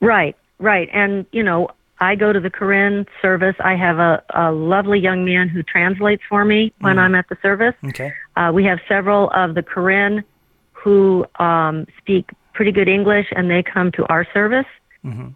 Right, 0.00 0.36
right. 0.58 0.88
And, 0.92 1.26
you 1.32 1.42
know, 1.42 1.70
I 2.00 2.16
go 2.16 2.32
to 2.32 2.40
the 2.40 2.50
Karen 2.50 3.06
service. 3.20 3.54
I 3.60 3.76
have 3.76 4.00
a, 4.00 4.22
a 4.34 4.50
lovely 4.50 4.98
young 4.98 5.24
man 5.24 5.48
who 5.48 5.62
translates 5.62 6.22
for 6.28 6.44
me 6.44 6.72
when 6.80 6.98
I'm 6.98 7.14
at 7.14 7.28
the 7.28 7.38
service. 7.40 7.76
Okay. 7.84 8.12
Uh, 8.36 8.50
we 8.52 8.64
have 8.64 8.80
several 8.88 9.30
of 9.30 9.54
the 9.54 9.62
Karen 9.62 10.24
who 10.72 11.24
um, 11.38 11.86
speak 11.98 12.28
pretty 12.52 12.72
good 12.72 12.88
English 12.88 13.26
and 13.34 13.50
they 13.50 13.62
come 13.62 13.90
to 13.92 14.06
our 14.06 14.26
service. 14.32 14.66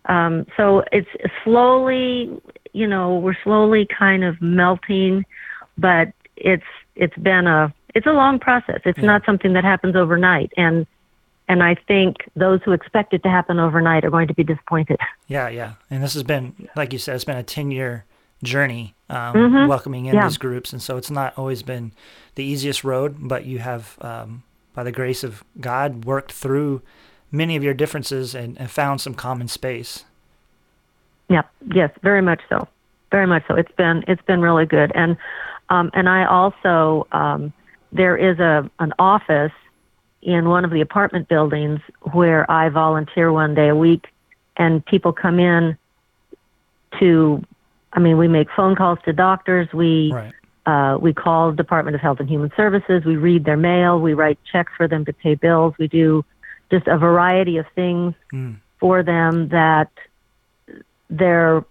Um, 0.04 0.46
so 0.56 0.84
it's 0.92 1.08
slowly, 1.42 2.30
you 2.72 2.86
know, 2.86 3.16
we're 3.18 3.36
slowly 3.42 3.84
kind 3.86 4.22
of 4.22 4.40
melting, 4.40 5.24
but 5.76 6.12
it's 6.36 6.62
it's 6.94 7.16
been 7.16 7.48
a 7.48 7.74
it's 7.94 8.06
a 8.06 8.12
long 8.12 8.38
process. 8.38 8.80
It's 8.84 9.00
not 9.02 9.24
something 9.26 9.54
that 9.54 9.64
happens 9.64 9.96
overnight, 9.96 10.52
and 10.56 10.86
and 11.48 11.62
I 11.64 11.74
think 11.88 12.16
those 12.36 12.60
who 12.64 12.70
expect 12.72 13.12
it 13.12 13.22
to 13.24 13.28
happen 13.28 13.58
overnight 13.58 14.04
are 14.04 14.10
going 14.10 14.28
to 14.28 14.34
be 14.34 14.44
disappointed. 14.44 14.98
Yeah, 15.28 15.48
yeah. 15.48 15.72
And 15.90 16.00
this 16.04 16.14
has 16.14 16.22
been, 16.22 16.68
like 16.76 16.92
you 16.92 17.00
said, 17.00 17.16
it's 17.16 17.24
been 17.24 17.36
a 17.36 17.42
10 17.42 17.72
year 17.72 18.04
journey 18.44 18.94
um, 19.10 19.66
welcoming 19.66 20.06
in 20.06 20.14
Yeah. 20.14 20.28
these 20.28 20.38
groups. 20.38 20.72
And 20.72 20.80
so 20.80 20.96
it's 20.96 21.10
not 21.10 21.36
always 21.36 21.64
been 21.64 21.90
the 22.36 22.44
easiest 22.44 22.84
road, 22.84 23.16
but 23.18 23.44
you 23.44 23.58
have, 23.58 23.96
um, 24.00 24.44
by 24.74 24.84
the 24.84 24.92
grace 24.92 25.24
of 25.24 25.42
God, 25.60 26.04
worked 26.04 26.30
through 26.30 26.80
many 27.30 27.56
of 27.56 27.62
your 27.64 27.74
differences 27.74 28.34
and, 28.34 28.58
and 28.58 28.70
found 28.70 29.00
some 29.00 29.14
common 29.14 29.48
space. 29.48 30.04
Yeah, 31.28 31.42
yes, 31.74 31.90
very 32.02 32.22
much 32.22 32.40
so, 32.48 32.68
very 33.10 33.26
much 33.26 33.42
so. 33.48 33.54
It's 33.54 33.72
been 33.72 34.04
it's 34.06 34.22
been 34.22 34.40
really 34.40 34.66
good, 34.66 34.92
and 34.94 35.16
um, 35.70 35.90
and 35.94 36.08
I 36.08 36.24
also 36.24 37.06
um, 37.12 37.52
there 37.92 38.16
is 38.16 38.38
a 38.38 38.70
an 38.78 38.92
office 38.98 39.52
in 40.22 40.48
one 40.48 40.64
of 40.64 40.70
the 40.70 40.80
apartment 40.80 41.28
buildings 41.28 41.80
where 42.12 42.48
I 42.50 42.68
volunteer 42.68 43.32
one 43.32 43.54
day 43.54 43.68
a 43.68 43.76
week, 43.76 44.06
and 44.56 44.84
people 44.84 45.12
come 45.12 45.38
in 45.38 45.76
to, 46.98 47.44
I 47.92 48.00
mean, 48.00 48.18
we 48.18 48.26
make 48.26 48.48
phone 48.56 48.74
calls 48.74 48.98
to 49.04 49.12
doctors, 49.12 49.68
we 49.72 50.12
Right. 50.12 50.32
uh, 50.66 50.98
we 50.98 51.12
call 51.12 51.52
Department 51.52 51.94
of 51.94 52.00
Health 52.00 52.18
and 52.20 52.28
Human 52.28 52.50
Services. 52.56 53.04
We 53.04 53.16
read 53.16 53.44
their 53.44 53.56
mail. 53.56 54.00
We 54.00 54.14
write 54.14 54.38
checks 54.50 54.72
for 54.76 54.88
them 54.88 55.04
to 55.04 55.12
pay 55.12 55.34
bills. 55.36 55.74
We 55.78 55.86
do 55.88 56.24
just 56.70 56.86
a 56.86 56.98
variety 56.98 57.58
of 57.58 57.66
things 57.74 58.14
Mm. 58.32 58.56
for 58.80 59.02
them 59.02 59.48
that 59.48 59.90
they're, 61.08 61.64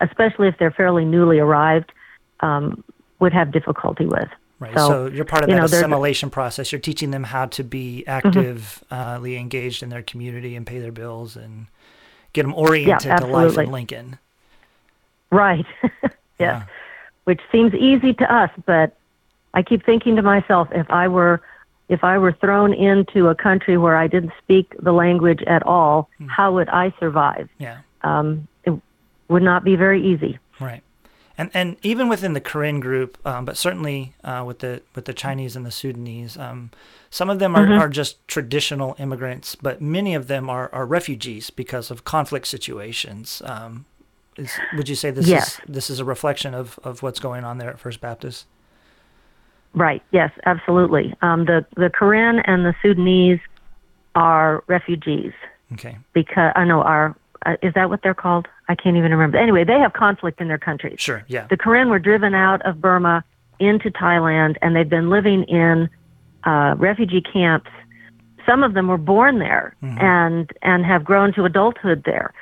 especially 0.00 0.48
if 0.48 0.58
they're 0.58 0.70
fairly 0.70 1.04
newly 1.04 1.38
arrived, 1.38 1.92
um, 2.40 2.84
would 3.20 3.32
have 3.32 3.50
difficulty 3.52 4.06
with. 4.06 4.28
Right. 4.60 4.74
So, 4.74 4.88
So, 4.88 5.06
you're 5.06 5.24
part 5.24 5.42
of 5.42 5.48
you 5.48 5.54
that 5.56 5.60
know, 5.60 5.64
assimilation 5.64 6.30
process. 6.30 6.70
You're 6.72 6.80
teaching 6.80 7.10
them 7.10 7.24
how 7.24 7.46
to 7.46 7.64
be 7.64 8.04
actively 8.06 9.36
engaged 9.36 9.82
in 9.82 9.88
their 9.88 10.02
community 10.02 10.54
and 10.56 10.66
pay 10.66 10.78
their 10.78 10.92
bills 10.92 11.36
and 11.36 11.66
get 12.32 12.42
them 12.42 12.54
oriented 12.54 13.16
to 13.18 13.26
life 13.26 13.58
in 13.58 13.70
Lincoln. 13.70 14.18
Right. 15.30 15.66
yes. 15.82 16.12
Yeah. 16.38 16.62
Which 17.24 17.40
seems 17.50 17.74
easy 17.74 18.12
to 18.14 18.32
us, 18.34 18.50
but 18.66 18.96
I 19.54 19.62
keep 19.62 19.84
thinking 19.84 20.16
to 20.16 20.22
myself, 20.22 20.68
if 20.72 20.88
I 20.90 21.08
were 21.08 21.40
if 21.88 22.02
I 22.02 22.18
were 22.18 22.32
thrown 22.32 22.72
into 22.72 23.28
a 23.28 23.34
country 23.34 23.76
where 23.76 23.96
I 23.96 24.06
didn't 24.06 24.32
speak 24.42 24.74
the 24.80 24.92
language 24.92 25.42
at 25.42 25.62
all, 25.64 26.08
how 26.28 26.54
would 26.54 26.68
I 26.68 26.92
survive? 26.98 27.48
Yeah. 27.58 27.78
Um, 28.02 28.48
it 28.64 28.72
would 29.28 29.42
not 29.42 29.64
be 29.64 29.76
very 29.76 30.04
easy. 30.04 30.38
Right. 30.60 30.82
And 31.36 31.50
and 31.52 31.76
even 31.82 32.08
within 32.08 32.32
the 32.32 32.40
Karen 32.40 32.78
group, 32.78 33.18
um, 33.26 33.44
but 33.44 33.56
certainly 33.56 34.14
uh, 34.22 34.44
with 34.46 34.60
the 34.60 34.82
with 34.94 35.04
the 35.04 35.12
Chinese 35.12 35.56
and 35.56 35.66
the 35.66 35.72
Sudanese, 35.72 36.36
um, 36.38 36.70
some 37.10 37.28
of 37.28 37.38
them 37.40 37.56
are, 37.56 37.72
are 37.74 37.88
just 37.88 38.26
traditional 38.28 38.94
immigrants, 38.98 39.56
but 39.56 39.80
many 39.80 40.14
of 40.14 40.28
them 40.28 40.48
are, 40.48 40.72
are 40.72 40.86
refugees 40.86 41.50
because 41.50 41.90
of 41.90 42.04
conflict 42.04 42.46
situations. 42.46 43.42
Um, 43.44 43.84
is, 44.36 44.52
would 44.76 44.88
you 44.88 44.94
say 44.94 45.10
this 45.10 45.26
Yes. 45.26 45.54
is 45.54 45.60
this 45.68 45.90
is 45.90 45.98
a 46.00 46.04
reflection 46.04 46.54
of, 46.54 46.78
of 46.84 47.02
what's 47.02 47.20
going 47.20 47.44
on 47.44 47.58
there 47.58 47.70
at 47.70 47.78
First 47.80 48.00
Baptist? 48.00 48.46
Right. 49.74 50.02
Yes, 50.12 50.30
absolutely. 50.46 51.14
Um, 51.22 51.46
the 51.46 51.66
the 51.76 51.90
Karen 51.90 52.38
and 52.40 52.64
the 52.64 52.74
Sudanese 52.80 53.40
are 54.14 54.62
refugees 54.68 55.32
Okay. 55.72 55.98
because 56.12 56.52
I 56.54 56.64
know 56.64 56.82
are 56.82 57.16
uh, 57.44 57.56
is 57.62 57.74
that 57.74 57.90
what 57.90 58.00
they're 58.02 58.14
called? 58.14 58.46
I 58.68 58.74
can't 58.74 58.96
even 58.96 59.10
remember. 59.10 59.36
Anyway, 59.36 59.64
they 59.64 59.78
have 59.80 59.92
conflict 59.92 60.40
in 60.40 60.48
their 60.48 60.58
countries. 60.58 61.00
Sure. 61.00 61.24
Yeah. 61.28 61.46
The 61.48 61.56
Karen 61.56 61.90
were 61.90 61.98
driven 61.98 62.34
out 62.34 62.62
of 62.62 62.80
Burma 62.80 63.24
into 63.58 63.90
Thailand, 63.90 64.56
and 64.62 64.74
they've 64.74 64.88
been 64.88 65.10
living 65.10 65.44
in 65.44 65.90
uh, 66.44 66.74
refugee 66.78 67.20
camps. 67.20 67.70
Some 68.46 68.62
of 68.62 68.74
them 68.74 68.88
were 68.88 68.98
born 68.98 69.38
there 69.38 69.74
and 69.82 70.50
and 70.62 70.84
have 70.84 71.02
grown 71.04 71.32
to 71.34 71.44
adulthood 71.44 72.04
there, 72.04 72.32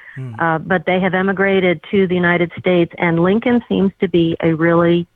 uh, 0.40 0.58
but 0.58 0.84
they 0.84 0.98
have 1.00 1.14
emigrated 1.14 1.80
to 1.92 2.06
the 2.08 2.14
United 2.14 2.50
States, 2.58 2.92
and 2.98 3.22
Lincoln 3.22 3.62
seems 3.68 3.92
to 4.00 4.08
be 4.08 4.36
a 4.42 4.52
really 4.52 5.06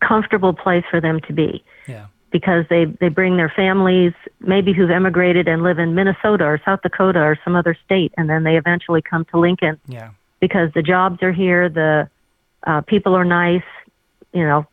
comfortable 0.00 0.52
place 0.52 0.84
for 0.90 1.00
them 1.00 1.20
to 1.20 1.32
be 1.32 1.62
Yeah. 1.86 2.06
because 2.30 2.64
they 2.68 2.84
they 2.86 3.08
bring 3.08 3.36
their 3.36 3.52
families 3.54 4.12
maybe 4.40 4.72
who've 4.72 4.90
emigrated 4.90 5.46
and 5.48 5.62
live 5.62 5.78
in 5.78 5.94
Minnesota 5.94 6.44
or 6.44 6.60
South 6.64 6.80
Dakota 6.82 7.20
or 7.20 7.38
some 7.44 7.54
other 7.56 7.76
state 7.84 8.12
and 8.16 8.28
then 8.30 8.42
they 8.44 8.56
eventually 8.56 9.02
come 9.02 9.24
to 9.26 9.38
Lincoln 9.38 9.78
Yeah. 9.86 10.10
because 10.40 10.72
the 10.72 10.82
jobs 10.82 11.22
are 11.22 11.32
here 11.32 11.68
the 11.68 12.08
uh, 12.66 12.80
people 12.82 13.14
are 13.14 13.24
nice 13.24 13.62
you 14.32 14.44
know 14.44 14.66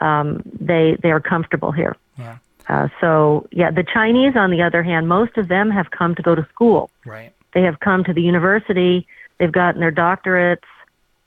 um, 0.00 0.42
they 0.60 0.96
they 1.02 1.10
are 1.10 1.20
comfortable 1.20 1.72
here 1.72 1.96
Yeah. 2.18 2.36
uh, 2.68 2.88
so 3.00 3.46
yeah 3.52 3.70
the 3.70 3.84
Chinese 3.84 4.34
on 4.36 4.50
the 4.50 4.62
other 4.62 4.82
hand 4.82 5.08
most 5.08 5.36
of 5.38 5.48
them 5.48 5.70
have 5.70 5.90
come 5.90 6.14
to 6.14 6.22
go 6.22 6.34
to 6.34 6.46
school 6.52 6.90
Right. 7.06 7.32
they 7.54 7.62
have 7.62 7.80
come 7.80 8.04
to 8.04 8.12
the 8.12 8.22
university 8.22 9.06
they've 9.38 9.52
gotten 9.52 9.80
their 9.80 9.92
doctorates 9.92 10.68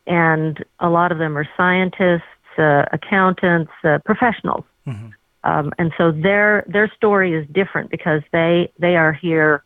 and 0.06 0.63
a 0.80 0.89
lot 0.89 1.12
of 1.12 1.17
them 1.17 1.38
are 1.38 1.48
scientists 1.58 2.24
uh, 2.58 2.86
accountants 2.91 3.72
uh, 3.84 4.00
professionals 4.06 4.65
Mhm. 4.88 5.13
um, 5.43 5.74
and 5.78 5.91
so 5.98 6.12
their 6.12 6.63
their 6.67 6.88
story 6.96 7.34
is 7.34 7.48
different 7.52 7.89
because 7.89 8.22
they 8.32 8.72
they 8.80 8.96
are 8.96 9.13
here 9.13 9.63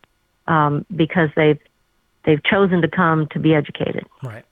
um, 0.47 0.85
because 0.95 1.29
they've 1.35 1.59
they've 2.25 2.43
chosen 2.43 2.81
to 2.81 2.87
come 2.87 3.27
to 3.27 3.39
be 3.39 3.53
educated. 3.53 4.05
Right. 4.23 4.45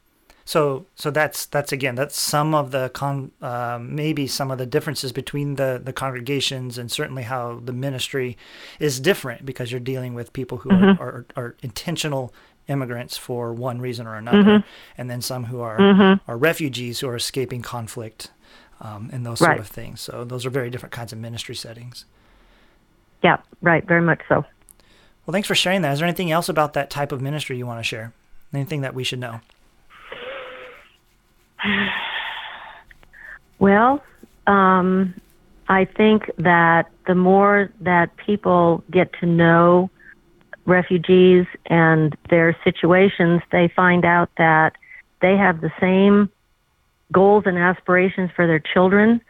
So 0.45 0.85
so 0.95 1.11
that's 1.11 1.45
that's 1.45 1.71
again 1.71 1.93
that's 1.95 2.17
some 2.17 2.55
of 2.55 2.71
the 2.71 2.89
con 2.89 3.31
um, 3.41 3.95
maybe 3.95 4.25
some 4.25 4.49
of 4.49 4.57
the 4.57 4.65
differences 4.65 5.11
between 5.11 5.55
the 5.55 5.79
the 5.83 5.93
congregations 5.93 6.77
and 6.79 6.91
certainly 6.91 7.23
how 7.23 7.61
the 7.63 7.73
ministry 7.73 8.35
is 8.79 8.99
different 8.99 9.45
because 9.45 9.71
you're 9.71 9.79
dealing 9.79 10.15
with 10.15 10.33
people 10.33 10.57
who 10.59 10.71
are, 10.71 10.97
are 10.99 11.25
are 11.35 11.55
intentional 11.61 12.33
immigrants 12.69 13.17
for 13.17 13.53
one 13.53 13.81
reason 13.81 14.07
or 14.07 14.15
another, 14.15 14.63
and 14.97 15.09
then 15.09 15.21
some 15.21 15.45
who 15.45 15.59
are 15.61 16.19
are 16.27 16.37
refugees 16.37 16.99
who 16.99 17.09
are 17.09 17.15
escaping 17.15 17.61
conflict 17.61 18.31
um, 18.81 19.09
and 19.11 19.25
those 19.25 19.39
sort 19.39 19.59
of 19.59 19.67
things. 19.67 20.01
So 20.01 20.23
those 20.23 20.45
are 20.45 20.49
very 20.49 20.69
different 20.69 20.93
kinds 20.93 21.11
of 21.11 21.19
ministry 21.19 21.55
settings. 21.55 22.05
Yeah, 23.23 23.37
right, 23.61 23.85
very 23.85 24.01
much 24.01 24.21
so. 24.29 24.45
Well, 25.25 25.33
thanks 25.33 25.47
for 25.47 25.55
sharing 25.55 25.81
that. 25.81 25.93
Is 25.93 25.99
there 25.99 26.07
anything 26.07 26.31
else 26.31 26.49
about 26.49 26.73
that 26.73 26.89
type 26.89 27.11
of 27.11 27.21
ministry 27.21 27.57
you 27.57 27.67
want 27.67 27.79
to 27.79 27.83
share? 27.83 28.13
Anything 28.53 28.81
that 28.81 28.93
we 28.93 29.03
should 29.03 29.19
know? 29.19 29.41
Well, 33.59 34.01
um, 34.47 35.13
I 35.67 35.83
think 35.83 36.31
that 36.37 36.89
the 37.07 37.13
more 37.13 37.69
that 37.81 38.15
people 38.15 38.85
get 38.89 39.11
to 39.19 39.25
know 39.25 39.89
refugees 40.69 41.45
and 41.65 42.15
their 42.29 42.55
situations, 42.63 43.41
they 43.51 43.67
find 43.75 44.05
out 44.05 44.29
that 44.37 44.75
they 45.21 45.35
have 45.35 45.61
the 45.61 45.71
same 45.79 46.29
goals 47.11 47.43
and 47.45 47.57
aspirations 47.57 48.29
for 48.35 48.47
their 48.47 48.59
children 48.59 49.21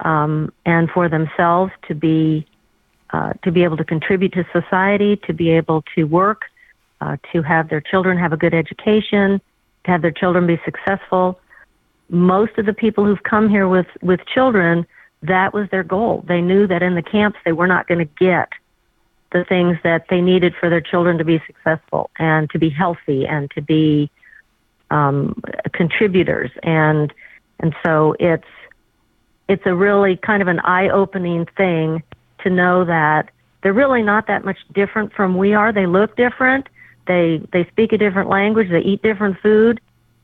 um, 0.00 0.52
and 0.66 0.90
for 0.90 1.08
themselves 1.08 1.72
to 1.86 1.94
be 1.94 2.46
uh, 3.10 3.32
to 3.42 3.50
be 3.50 3.64
able 3.64 3.78
to 3.78 3.84
contribute 3.84 4.32
to 4.34 4.44
society, 4.52 5.16
to 5.16 5.32
be 5.32 5.48
able 5.50 5.82
to 5.94 6.04
work, 6.04 6.42
uh, 7.00 7.16
to 7.32 7.40
have 7.40 7.70
their 7.70 7.80
children 7.80 8.18
have 8.18 8.34
a 8.34 8.36
good 8.36 8.52
education, 8.52 9.40
to 9.84 9.90
have 9.90 10.02
their 10.02 10.10
children 10.10 10.46
be 10.46 10.60
successful. 10.62 11.40
Most 12.10 12.58
of 12.58 12.66
the 12.66 12.74
people 12.74 13.06
who've 13.06 13.22
come 13.22 13.48
here 13.48 13.66
with 13.66 13.86
with 14.02 14.20
children 14.26 14.86
that 15.22 15.52
was 15.52 15.68
their 15.70 15.82
goal. 15.82 16.24
They 16.28 16.40
knew 16.40 16.66
that 16.66 16.82
in 16.82 16.94
the 16.94 17.02
camps 17.02 17.38
they 17.44 17.52
were 17.52 17.66
not 17.66 17.88
going 17.88 17.98
to 17.98 18.12
get 18.18 18.50
the 19.32 19.44
things 19.44 19.76
that 19.84 20.06
they 20.08 20.20
needed 20.20 20.54
for 20.58 20.70
their 20.70 20.80
children 20.80 21.18
to 21.18 21.24
be 21.24 21.42
successful 21.46 22.10
and 22.18 22.48
to 22.50 22.58
be 22.58 22.70
healthy 22.70 23.26
and 23.26 23.50
to 23.50 23.60
be 23.60 24.10
um, 24.90 25.40
contributors 25.72 26.50
and 26.62 27.12
and 27.60 27.74
so 27.84 28.14
it's 28.18 28.46
it's 29.48 29.62
a 29.66 29.74
really 29.74 30.16
kind 30.16 30.40
of 30.40 30.48
an 30.48 30.60
eye 30.60 30.88
opening 30.88 31.46
thing 31.56 32.02
to 32.42 32.48
know 32.48 32.84
that 32.84 33.30
they're 33.62 33.72
really 33.72 34.02
not 34.02 34.26
that 34.28 34.44
much 34.44 34.58
different 34.72 35.12
from 35.12 35.36
we 35.36 35.52
are 35.52 35.72
they 35.72 35.84
look 35.84 36.16
different 36.16 36.68
they 37.06 37.42
they 37.52 37.66
speak 37.66 37.92
a 37.92 37.98
different 37.98 38.30
language 38.30 38.70
they 38.70 38.80
eat 38.80 39.02
different 39.02 39.38
food 39.40 39.78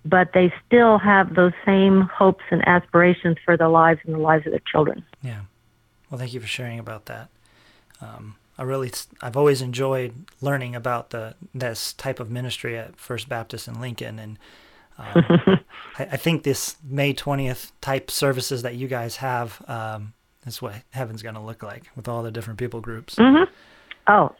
but 0.04 0.32
they 0.34 0.52
still 0.66 0.98
have 0.98 1.34
those 1.34 1.52
same 1.64 2.02
hopes 2.02 2.44
and 2.50 2.66
aspirations 2.68 3.36
for 3.44 3.56
their 3.56 3.68
lives 3.68 4.00
and 4.04 4.14
the 4.14 4.18
lives 4.18 4.46
of 4.46 4.52
their 4.52 4.60
children. 4.70 5.04
Yeah. 5.22 5.40
Well, 6.10 6.18
thank 6.18 6.34
you 6.34 6.40
for 6.40 6.46
sharing 6.46 6.78
about 6.78 7.06
that. 7.06 7.28
Um, 8.00 8.36
I 8.56 8.62
really, 8.62 8.92
I've 9.20 9.36
always 9.36 9.62
enjoyed 9.62 10.12
learning 10.40 10.74
about 10.74 11.10
the 11.10 11.34
this 11.54 11.92
type 11.92 12.20
of 12.20 12.30
ministry 12.30 12.78
at 12.78 12.96
First 12.96 13.28
Baptist 13.28 13.66
in 13.66 13.80
Lincoln, 13.80 14.18
and 14.18 14.38
um, 14.98 15.24
I, 15.98 16.04
I 16.12 16.16
think 16.16 16.44
this 16.44 16.76
May 16.82 17.12
twentieth 17.12 17.72
type 17.80 18.10
services 18.10 18.62
that 18.62 18.76
you 18.76 18.86
guys 18.86 19.16
have 19.16 19.62
um, 19.68 20.12
is 20.46 20.62
what 20.62 20.74
heaven's 20.90 21.22
going 21.22 21.34
to 21.34 21.40
look 21.40 21.62
like 21.62 21.84
with 21.96 22.06
all 22.08 22.22
the 22.22 22.30
different 22.30 22.58
people 22.58 22.80
groups. 22.80 23.16
Oh, 24.06 24.34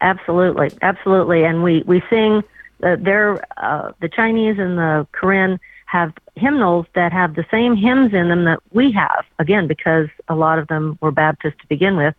absolutely, 0.00 0.70
absolutely. 0.82 1.44
And 1.44 1.62
we 1.62 1.82
we 1.86 2.02
sing. 2.08 2.42
Uh, 2.82 2.96
they're 3.00 3.42
uh, 3.56 3.92
the 4.00 4.08
Chinese 4.08 4.58
and 4.58 4.78
the 4.78 5.06
Karen 5.18 5.58
have 5.86 6.12
hymnals 6.34 6.84
that 6.94 7.12
have 7.12 7.34
the 7.34 7.44
same 7.50 7.74
hymns 7.74 8.12
in 8.12 8.28
them 8.28 8.44
that 8.44 8.60
we 8.72 8.92
have. 8.92 9.24
Again, 9.38 9.66
because 9.66 10.08
a 10.28 10.34
lot 10.34 10.58
of 10.58 10.68
them 10.68 10.98
were 11.00 11.10
Baptist 11.10 11.58
to 11.60 11.66
begin 11.68 11.96
with, 11.96 12.14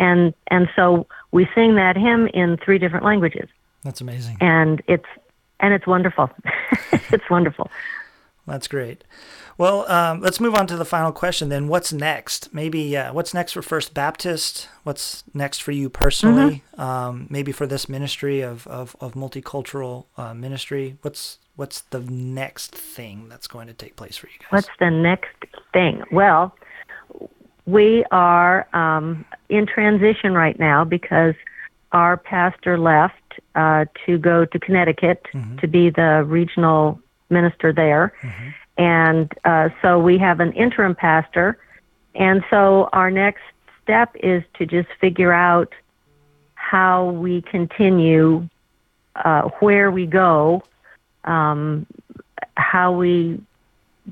and 0.00 0.34
and 0.48 0.68
so 0.74 1.06
we 1.30 1.46
sing 1.54 1.76
that 1.76 1.96
hymn 1.96 2.26
in 2.34 2.56
three 2.56 2.78
different 2.78 3.04
languages, 3.04 3.48
That's 3.84 4.00
amazing. 4.00 4.38
and 4.40 4.82
it's 4.88 5.06
and 5.60 5.72
it's 5.72 5.86
wonderful. 5.86 6.28
it's 7.12 7.30
wonderful. 7.30 7.70
That's 8.46 8.66
great. 8.66 9.04
Well, 9.58 9.88
um, 9.92 10.22
let's 10.22 10.40
move 10.40 10.54
on 10.54 10.66
to 10.68 10.76
the 10.76 10.86
final 10.86 11.12
question 11.12 11.50
then. 11.50 11.68
What's 11.68 11.92
next? 11.92 12.52
Maybe 12.54 12.96
uh, 12.96 13.12
what's 13.12 13.34
next 13.34 13.52
for 13.52 13.62
First 13.62 13.92
Baptist? 13.92 14.68
What's 14.84 15.22
next 15.34 15.62
for 15.62 15.70
you 15.70 15.90
personally? 15.90 16.64
Um, 16.78 17.26
maybe 17.28 17.52
for 17.52 17.66
this 17.66 17.86
ministry 17.86 18.40
of, 18.40 18.66
of, 18.66 18.96
of 19.00 19.12
multicultural 19.12 20.06
uh, 20.16 20.32
ministry. 20.32 20.96
What's 21.02 21.38
what's 21.56 21.82
the 21.82 22.00
next 22.00 22.74
thing 22.74 23.28
that's 23.28 23.46
going 23.46 23.66
to 23.66 23.74
take 23.74 23.96
place 23.96 24.16
for 24.16 24.28
you 24.28 24.38
guys? 24.38 24.48
What's 24.50 24.70
the 24.78 24.90
next 24.90 25.36
thing? 25.74 26.02
Well, 26.10 26.56
we 27.70 28.04
are 28.10 28.66
um, 28.74 29.24
in 29.48 29.66
transition 29.66 30.34
right 30.34 30.58
now 30.58 30.84
because 30.84 31.34
our 31.92 32.16
pastor 32.16 32.78
left 32.78 33.14
uh, 33.54 33.84
to 34.06 34.18
go 34.18 34.44
to 34.44 34.58
Connecticut 34.58 35.26
to 35.60 35.68
be 35.68 35.90
the 35.90 36.24
regional 36.26 37.00
minister 37.30 37.72
there. 37.72 38.12
And 38.76 39.32
uh, 39.44 39.68
so 39.82 39.98
we 39.98 40.18
have 40.18 40.40
an 40.40 40.52
interim 40.52 40.94
pastor. 40.94 41.58
And 42.14 42.42
so 42.50 42.88
our 42.92 43.10
next 43.10 43.42
step 43.82 44.14
is 44.22 44.42
to 44.54 44.66
just 44.66 44.88
figure 45.00 45.32
out 45.32 45.72
how 46.54 47.10
we 47.10 47.42
continue, 47.42 48.48
uh, 49.16 49.42
where 49.60 49.90
we 49.90 50.06
go, 50.06 50.62
um, 51.24 51.86
how 52.56 52.92
we 52.92 53.40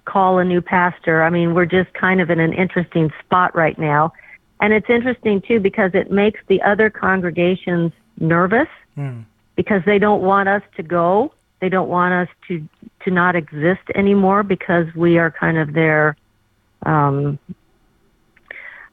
call 0.05 0.39
a 0.39 0.45
new 0.45 0.61
pastor. 0.61 1.23
I 1.23 1.31
mean, 1.31 1.55
we're 1.55 1.67
just 1.67 1.93
kind 1.95 2.21
of 2.21 2.31
in 2.31 2.41
an 2.41 2.53
interesting 2.53 3.11
spot 3.25 3.55
right 3.55 3.79
now. 3.79 4.13
And 4.61 4.73
it's 4.73 4.89
interesting 4.91 5.41
too 5.41 5.61
because 5.61 5.93
it 5.95 6.11
makes 6.11 6.41
the 6.49 6.61
other 6.63 6.91
congregations 6.91 7.93
nervous 8.19 8.69
Hmm. 8.97 9.21
because 9.55 9.83
they 9.87 9.99
don't 9.99 10.23
want 10.23 10.49
us 10.49 10.63
to 10.77 10.83
go. 10.83 11.33
They 11.61 11.69
don't 11.69 11.89
want 11.89 12.13
us 12.15 12.29
to 12.49 12.69
to 13.05 13.11
not 13.11 13.37
exist 13.37 13.83
anymore 13.95 14.43
because 14.43 14.93
we 14.95 15.19
are 15.19 15.31
kind 15.31 15.57
of 15.57 15.73
their 15.73 16.17
um, 16.85 17.39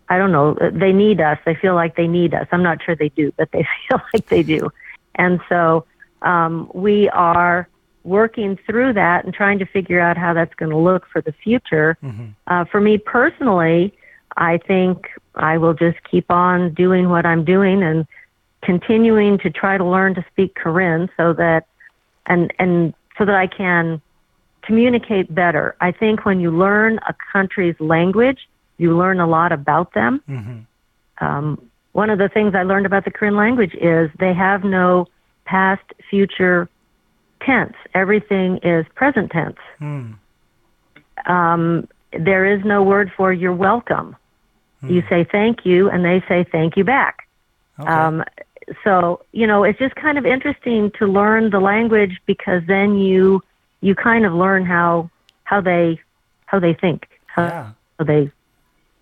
I 0.09 0.17
don't 0.17 0.31
know, 0.31 0.53
they 0.71 0.93
need 0.93 1.19
us. 1.19 1.39
They 1.45 1.55
feel 1.55 1.73
like 1.73 1.95
they 1.95 2.07
need 2.07 2.33
us. 2.35 2.47
I'm 2.51 2.61
not 2.61 2.83
sure 2.83 2.95
they 2.95 3.09
do, 3.09 3.33
but 3.37 3.51
they 3.51 3.63
feel 3.89 3.99
like 4.13 4.27
they 4.27 4.43
do. 4.43 4.69
And 5.15 5.39
so 5.49 5.85
um, 6.21 6.69
we 6.73 7.09
are 7.09 7.67
working 8.05 8.57
through 8.65 8.93
that 8.93 9.25
and 9.25 9.33
trying 9.33 9.59
to 9.59 9.65
figure 9.65 9.99
out 9.99 10.17
how 10.17 10.33
that's 10.33 10.53
going 10.55 10.69
to 10.71 10.77
look 10.77 11.07
for 11.11 11.21
the 11.21 11.33
future. 11.43 11.97
Mm-hmm. 12.03 12.27
Uh, 12.47 12.65
for 12.65 12.79
me 12.79 12.97
personally, 12.97 13.93
I 14.37 14.57
think 14.59 15.07
I 15.35 15.57
will 15.57 15.73
just 15.73 15.97
keep 16.09 16.29
on 16.29 16.73
doing 16.73 17.09
what 17.09 17.25
I'm 17.25 17.43
doing 17.43 17.83
and 17.83 18.05
continuing 18.61 19.37
to 19.39 19.49
try 19.49 19.77
to 19.77 19.85
learn 19.85 20.15
to 20.15 20.25
speak 20.31 20.55
Karen 20.55 21.09
so 21.17 21.33
that 21.33 21.67
and 22.25 22.53
and 22.59 22.93
so 23.17 23.25
that 23.25 23.35
I 23.35 23.47
can 23.47 24.01
communicate 24.61 25.33
better. 25.33 25.75
I 25.79 25.91
think 25.91 26.25
when 26.25 26.39
you 26.39 26.51
learn 26.51 26.99
a 27.07 27.15
country's 27.31 27.75
language, 27.79 28.47
you 28.77 28.97
learn 28.97 29.19
a 29.19 29.27
lot 29.27 29.51
about 29.51 29.93
them. 29.93 30.21
Mm-hmm. 30.27 31.25
Um, 31.25 31.69
one 31.93 32.09
of 32.09 32.17
the 32.17 32.29
things 32.29 32.55
I 32.55 32.63
learned 32.63 32.85
about 32.85 33.05
the 33.05 33.11
Karen 33.11 33.35
language 33.35 33.73
is 33.75 34.09
they 34.19 34.33
have 34.33 34.63
no 34.63 35.07
past, 35.45 35.83
future 36.09 36.67
tense. 37.41 37.75
Everything 37.93 38.57
is 38.63 38.85
present 38.95 39.31
tense. 39.31 39.57
Mm. 39.79 40.15
Um, 41.25 41.87
there 42.11 42.45
is 42.45 42.63
no 42.65 42.83
word 42.83 43.11
for 43.15 43.33
you're 43.33 43.53
welcome. 43.53 44.15
Mm. 44.83 44.91
You 44.91 45.03
say 45.09 45.27
thank 45.29 45.65
you, 45.65 45.89
and 45.89 46.03
they 46.03 46.23
say 46.27 46.45
thank 46.51 46.77
you 46.77 46.83
back. 46.83 47.27
Okay. 47.79 47.89
Um, 47.89 48.23
so 48.83 49.21
you 49.31 49.47
know, 49.47 49.63
it's 49.63 49.79
just 49.79 49.95
kind 49.95 50.17
of 50.17 50.25
interesting 50.25 50.91
to 50.99 51.05
learn 51.05 51.49
the 51.49 51.59
language 51.59 52.19
because 52.25 52.61
then 52.67 52.97
you 52.97 53.41
you 53.81 53.95
kind 53.95 54.25
of 54.25 54.33
learn 54.33 54.65
how 54.65 55.09
how 55.43 55.61
they 55.61 55.99
how 56.45 56.59
they 56.59 56.73
think, 56.73 57.07
how, 57.27 57.43
yeah. 57.43 57.71
how 57.99 58.05
they 58.05 58.31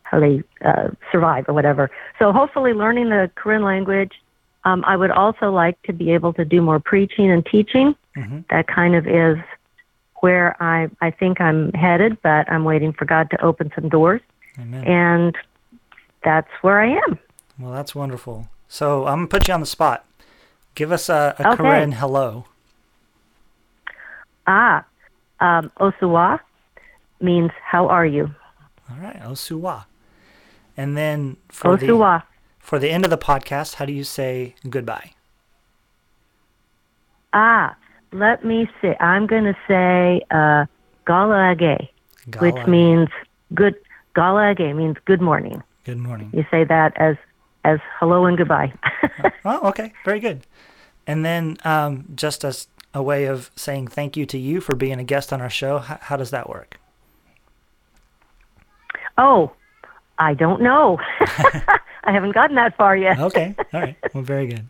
how 0.03 0.19
they 0.19 0.43
uh, 0.63 0.89
survive 1.11 1.45
or 1.47 1.53
whatever. 1.53 1.89
So 2.19 2.31
hopefully, 2.31 2.73
learning 2.73 3.09
the 3.09 3.31
Karen 3.41 3.63
language. 3.63 4.11
Um, 4.65 4.83
I 4.87 4.95
would 4.95 5.11
also 5.11 5.51
like 5.51 5.81
to 5.83 5.93
be 5.93 6.11
able 6.11 6.31
to 6.33 6.45
do 6.45 6.61
more 6.61 6.79
preaching 6.79 7.29
and 7.29 7.45
teaching. 7.45 7.95
Mm-hmm. 8.15 8.39
That 8.49 8.67
kind 8.67 8.95
of 8.95 9.07
is 9.07 9.37
where 10.17 10.55
I 10.61 10.89
I 11.01 11.11
think 11.11 11.41
I'm 11.41 11.71
headed, 11.73 12.21
but 12.21 12.49
I'm 12.51 12.63
waiting 12.63 12.93
for 12.93 13.05
God 13.05 13.29
to 13.31 13.43
open 13.43 13.71
some 13.75 13.89
doors. 13.89 14.21
Amen. 14.59 14.83
And 14.85 15.35
that's 16.23 16.49
where 16.61 16.79
I 16.79 16.95
am. 17.07 17.19
Well, 17.59 17.73
that's 17.73 17.93
wonderful. 17.93 18.47
So 18.67 19.05
I'm 19.05 19.17
gonna 19.19 19.27
put 19.27 19.47
you 19.47 19.53
on 19.53 19.59
the 19.59 19.65
spot. 19.65 20.05
Give 20.75 20.91
us 20.91 21.09
a, 21.09 21.35
a 21.39 21.53
okay. 21.53 21.63
Karen 21.63 21.91
hello. 21.93 22.45
Ah, 24.47 24.85
um, 25.39 25.71
Osuwa 25.79 26.39
means 27.21 27.51
how 27.63 27.87
are 27.87 28.05
you? 28.05 28.33
All 28.89 28.97
right, 29.01 29.21
Osuwa. 29.21 29.85
And 30.75 30.97
then 30.97 31.37
for 31.49 31.77
Osuwa. 31.77 32.21
the 32.21 32.25
for 32.59 32.79
the 32.79 32.89
end 32.89 33.03
of 33.03 33.11
the 33.11 33.17
podcast, 33.17 33.75
how 33.75 33.85
do 33.85 33.93
you 33.93 34.03
say 34.03 34.55
goodbye? 34.69 35.11
Ah, 37.33 37.75
let 38.13 38.45
me 38.45 38.69
see. 38.81 38.93
I'm 38.99 39.27
going 39.27 39.45
to 39.45 39.57
say 39.67 40.21
uh, 40.31 40.65
galage, 41.05 41.89
which 42.39 42.67
means 42.67 43.09
good. 43.53 43.75
Galage 44.15 44.75
means 44.75 44.97
good 45.05 45.21
morning. 45.21 45.61
Good 45.83 45.97
morning. 45.97 46.29
You 46.33 46.45
say 46.51 46.63
that 46.63 46.93
as 46.97 47.17
as 47.65 47.79
hello 47.99 48.25
and 48.25 48.37
goodbye. 48.37 48.73
oh, 49.45 49.69
okay, 49.69 49.93
very 50.05 50.19
good. 50.19 50.45
And 51.07 51.25
then 51.25 51.57
um, 51.65 52.05
just 52.15 52.45
as 52.45 52.67
a 52.93 53.01
way 53.01 53.25
of 53.25 53.51
saying 53.55 53.87
thank 53.87 54.15
you 54.15 54.25
to 54.27 54.37
you 54.37 54.61
for 54.61 54.75
being 54.75 54.99
a 54.99 55.03
guest 55.03 55.33
on 55.33 55.41
our 55.41 55.49
show, 55.49 55.79
how, 55.79 55.97
how 56.01 56.17
does 56.17 56.31
that 56.31 56.47
work? 56.47 56.79
Oh, 59.17 59.51
I 60.19 60.33
don't 60.33 60.61
know. 60.61 60.99
I 62.05 62.11
haven't 62.11 62.33
gotten 62.33 62.55
that 62.57 62.77
far 62.77 62.95
yet. 62.95 63.19
okay, 63.19 63.55
all 63.73 63.81
right. 63.81 63.97
Well, 64.13 64.23
very 64.23 64.47
good. 64.47 64.67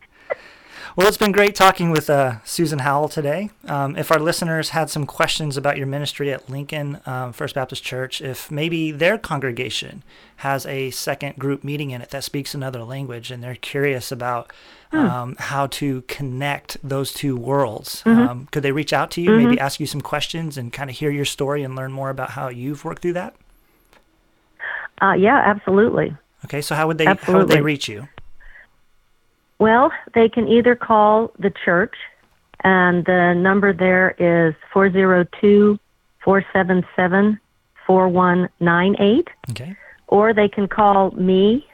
Well, 0.96 1.08
it's 1.08 1.18
been 1.18 1.32
great 1.32 1.56
talking 1.56 1.90
with 1.90 2.08
uh, 2.08 2.36
Susan 2.44 2.78
Howell 2.78 3.10
today. 3.10 3.50
Um, 3.66 3.96
if 3.96 4.12
our 4.12 4.20
listeners 4.20 4.70
had 4.70 4.92
some 4.92 5.08
questions 5.08 5.58
about 5.58 5.76
your 5.76 5.88
ministry 5.88 6.32
at 6.32 6.52
Lincoln 6.52 7.00
um, 7.08 7.34
First 7.34 7.56
Baptist 7.56 7.84
Church, 7.84 8.22
if 8.22 8.52
maybe 8.52 8.92
their 8.92 9.18
congregation 9.18 10.04
has 10.38 10.68
a 10.68 10.92
second 10.92 11.40
group 11.40 11.64
meeting 11.64 11.90
in 11.90 12.04
it 12.04 12.12
that 12.12 12.24
speaks 12.24 12.54
another 12.54 12.84
language 12.84 13.32
and 13.32 13.44
they're 13.44 13.56
curious 13.56 14.12
about 14.12 14.52
hmm. 14.92 14.98
um, 14.98 15.36
how 15.40 15.66
to 15.66 16.04
connect 16.04 16.78
those 16.88 17.12
two 17.12 17.36
worlds, 17.36 18.04
mm-hmm. 18.06 18.24
Um, 18.24 18.48
could 18.52 18.62
they 18.62 18.72
reach 18.72 18.94
out 18.94 19.10
to 19.12 19.22
you, 19.22 19.32
mm-hmm. 19.32 19.50
maybe 19.50 19.60
ask 19.60 19.80
you 19.80 19.88
some 19.88 20.02
questions 20.02 20.60
and 20.60 20.72
kind 20.72 20.92
of 20.92 20.96
hear 20.96 21.10
your 21.10 21.26
story 21.26 21.64
and 21.64 21.76
learn 21.76 21.92
more 21.92 22.12
about 22.12 22.30
how 22.32 22.50
you've 22.50 22.86
worked 22.86 23.02
through 23.02 23.14
that? 23.14 23.34
Uh, 25.02 25.14
yeah, 25.14 25.42
absolutely. 25.44 26.16
Okay, 26.46 26.62
so 26.62 26.76
how 26.76 26.86
would 26.86 27.00
they 27.00 27.08
absolutely. 27.08 27.34
how 27.34 27.40
would 27.40 27.50
they 27.50 27.62
reach 27.62 27.88
you? 27.88 28.08
Well, 29.64 29.94
they 30.14 30.28
can 30.28 30.50
either 30.50 30.76
call 30.76 31.32
the 31.40 31.50
church, 31.50 31.96
and 32.66 33.06
the 33.06 33.34
number 33.34 33.72
there 33.72 34.12
is 34.20 34.54
402 34.74 35.80
477 36.22 37.40
4198. 37.88 39.28
Okay. 39.52 39.78
Or 40.08 40.34
they 40.34 40.50
can 40.50 40.68
call 40.68 41.12
me 41.12 41.66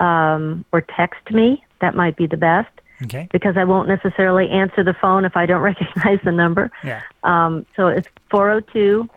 um, 0.00 0.64
or 0.72 0.80
text 0.80 1.30
me. 1.30 1.64
That 1.80 1.94
might 1.94 2.16
be 2.16 2.26
the 2.26 2.36
best. 2.36 2.72
Okay. 3.04 3.28
Because 3.30 3.56
I 3.56 3.62
won't 3.62 3.86
necessarily 3.86 4.48
answer 4.50 4.82
the 4.82 4.94
phone 5.00 5.24
if 5.24 5.36
I 5.36 5.46
don't 5.46 5.62
recognize 5.72 6.18
the 6.24 6.32
number. 6.32 6.72
Yeah. 6.82 7.02
Um, 7.22 7.66
so 7.76 7.86
it's 7.86 8.08
402 8.32 9.08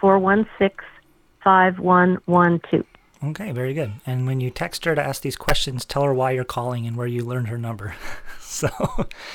416 0.00 0.84
5112. 1.44 2.84
Okay, 3.24 3.52
very 3.52 3.72
good. 3.72 3.92
And 4.04 4.26
when 4.26 4.40
you 4.40 4.50
text 4.50 4.84
her 4.84 4.94
to 4.94 5.02
ask 5.02 5.22
these 5.22 5.36
questions, 5.36 5.84
tell 5.84 6.02
her 6.02 6.12
why 6.12 6.32
you're 6.32 6.44
calling 6.44 6.86
and 6.86 6.96
where 6.96 7.06
you 7.06 7.24
learned 7.24 7.48
her 7.48 7.58
number. 7.58 7.94
so 8.40 8.68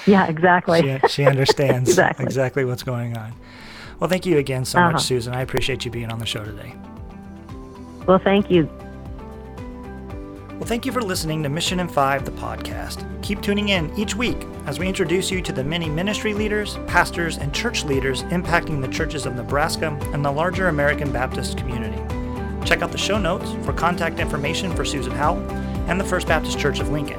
yeah, 0.06 0.28
exactly. 0.28 0.82
She, 0.82 1.08
she 1.08 1.26
understands 1.26 1.90
exactly. 1.92 2.26
exactly 2.26 2.66
what's 2.66 2.84
going 2.84 3.16
on. 3.16 3.34
Well, 4.00 4.10
thank 4.10 4.26
you 4.26 4.38
again 4.38 4.66
so 4.66 4.80
uh-huh. 4.80 4.92
much, 4.94 5.04
Susan. 5.04 5.34
I 5.34 5.42
appreciate 5.42 5.86
you 5.86 5.92
being 5.92 6.12
on 6.12 6.20
the 6.20 6.26
show 6.26 6.44
today. 6.44 6.76
Well, 8.06 8.20
thank 8.20 8.52
you. 8.52 8.70
Well, 10.58 10.66
thank 10.66 10.86
you 10.86 10.92
for 10.92 11.02
listening 11.02 11.44
to 11.44 11.50
Mission 11.50 11.80
in 11.80 11.88
Five, 11.88 12.26
the 12.26 12.32
podcast. 12.32 13.06
Keep 13.22 13.42
tuning 13.42 13.70
in 13.70 13.96
each 13.98 14.16
week 14.16 14.38
as 14.66 14.80
we 14.80 14.88
introduce 14.88 15.30
you 15.30 15.42
to 15.42 15.54
the 15.54 15.64
many 15.64 15.88
ministry 15.88 16.34
leaders, 16.34 16.78
pastors, 16.88 17.38
and 17.38 17.54
church 17.54 17.86
leaders 17.86 18.24
impacting 18.24 18.82
the 18.82 18.88
churches 18.88 19.26
of 19.26 19.36
Nebraska 19.36 19.98
and 20.14 20.26
the 20.26 20.32
larger 20.32 20.68
American 20.68 21.12
Baptist 21.12 21.58
community. 21.58 22.02
Check 22.68 22.82
out 22.82 22.92
the 22.92 22.98
show 22.98 23.18
notes 23.18 23.50
for 23.64 23.72
contact 23.72 24.20
information 24.20 24.76
for 24.76 24.84
Susan 24.84 25.14
Howell 25.14 25.40
and 25.88 25.98
the 25.98 26.04
First 26.04 26.28
Baptist 26.28 26.60
Church 26.60 26.82
of 26.82 26.90
Lincoln. 26.90 27.18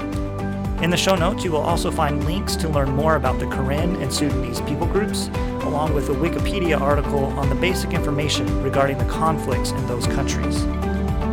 In 0.84 0.90
the 0.90 0.96
show 0.98 1.14
notes, 1.14 1.42
you 1.42 1.50
will 1.50 1.62
also 1.62 1.90
find 1.90 2.22
links 2.26 2.54
to 2.56 2.68
learn 2.68 2.90
more 2.90 3.16
about 3.16 3.38
the 3.38 3.46
Karen 3.46 3.96
and 3.96 4.12
Sudanese 4.12 4.60
people 4.60 4.86
groups, 4.86 5.28
along 5.62 5.94
with 5.94 6.10
a 6.10 6.12
Wikipedia 6.12 6.78
article 6.78 7.24
on 7.38 7.48
the 7.48 7.54
basic 7.54 7.94
information 7.94 8.62
regarding 8.62 8.98
the 8.98 9.06
conflicts 9.06 9.70
in 9.70 9.86
those 9.86 10.06
countries. 10.08 10.64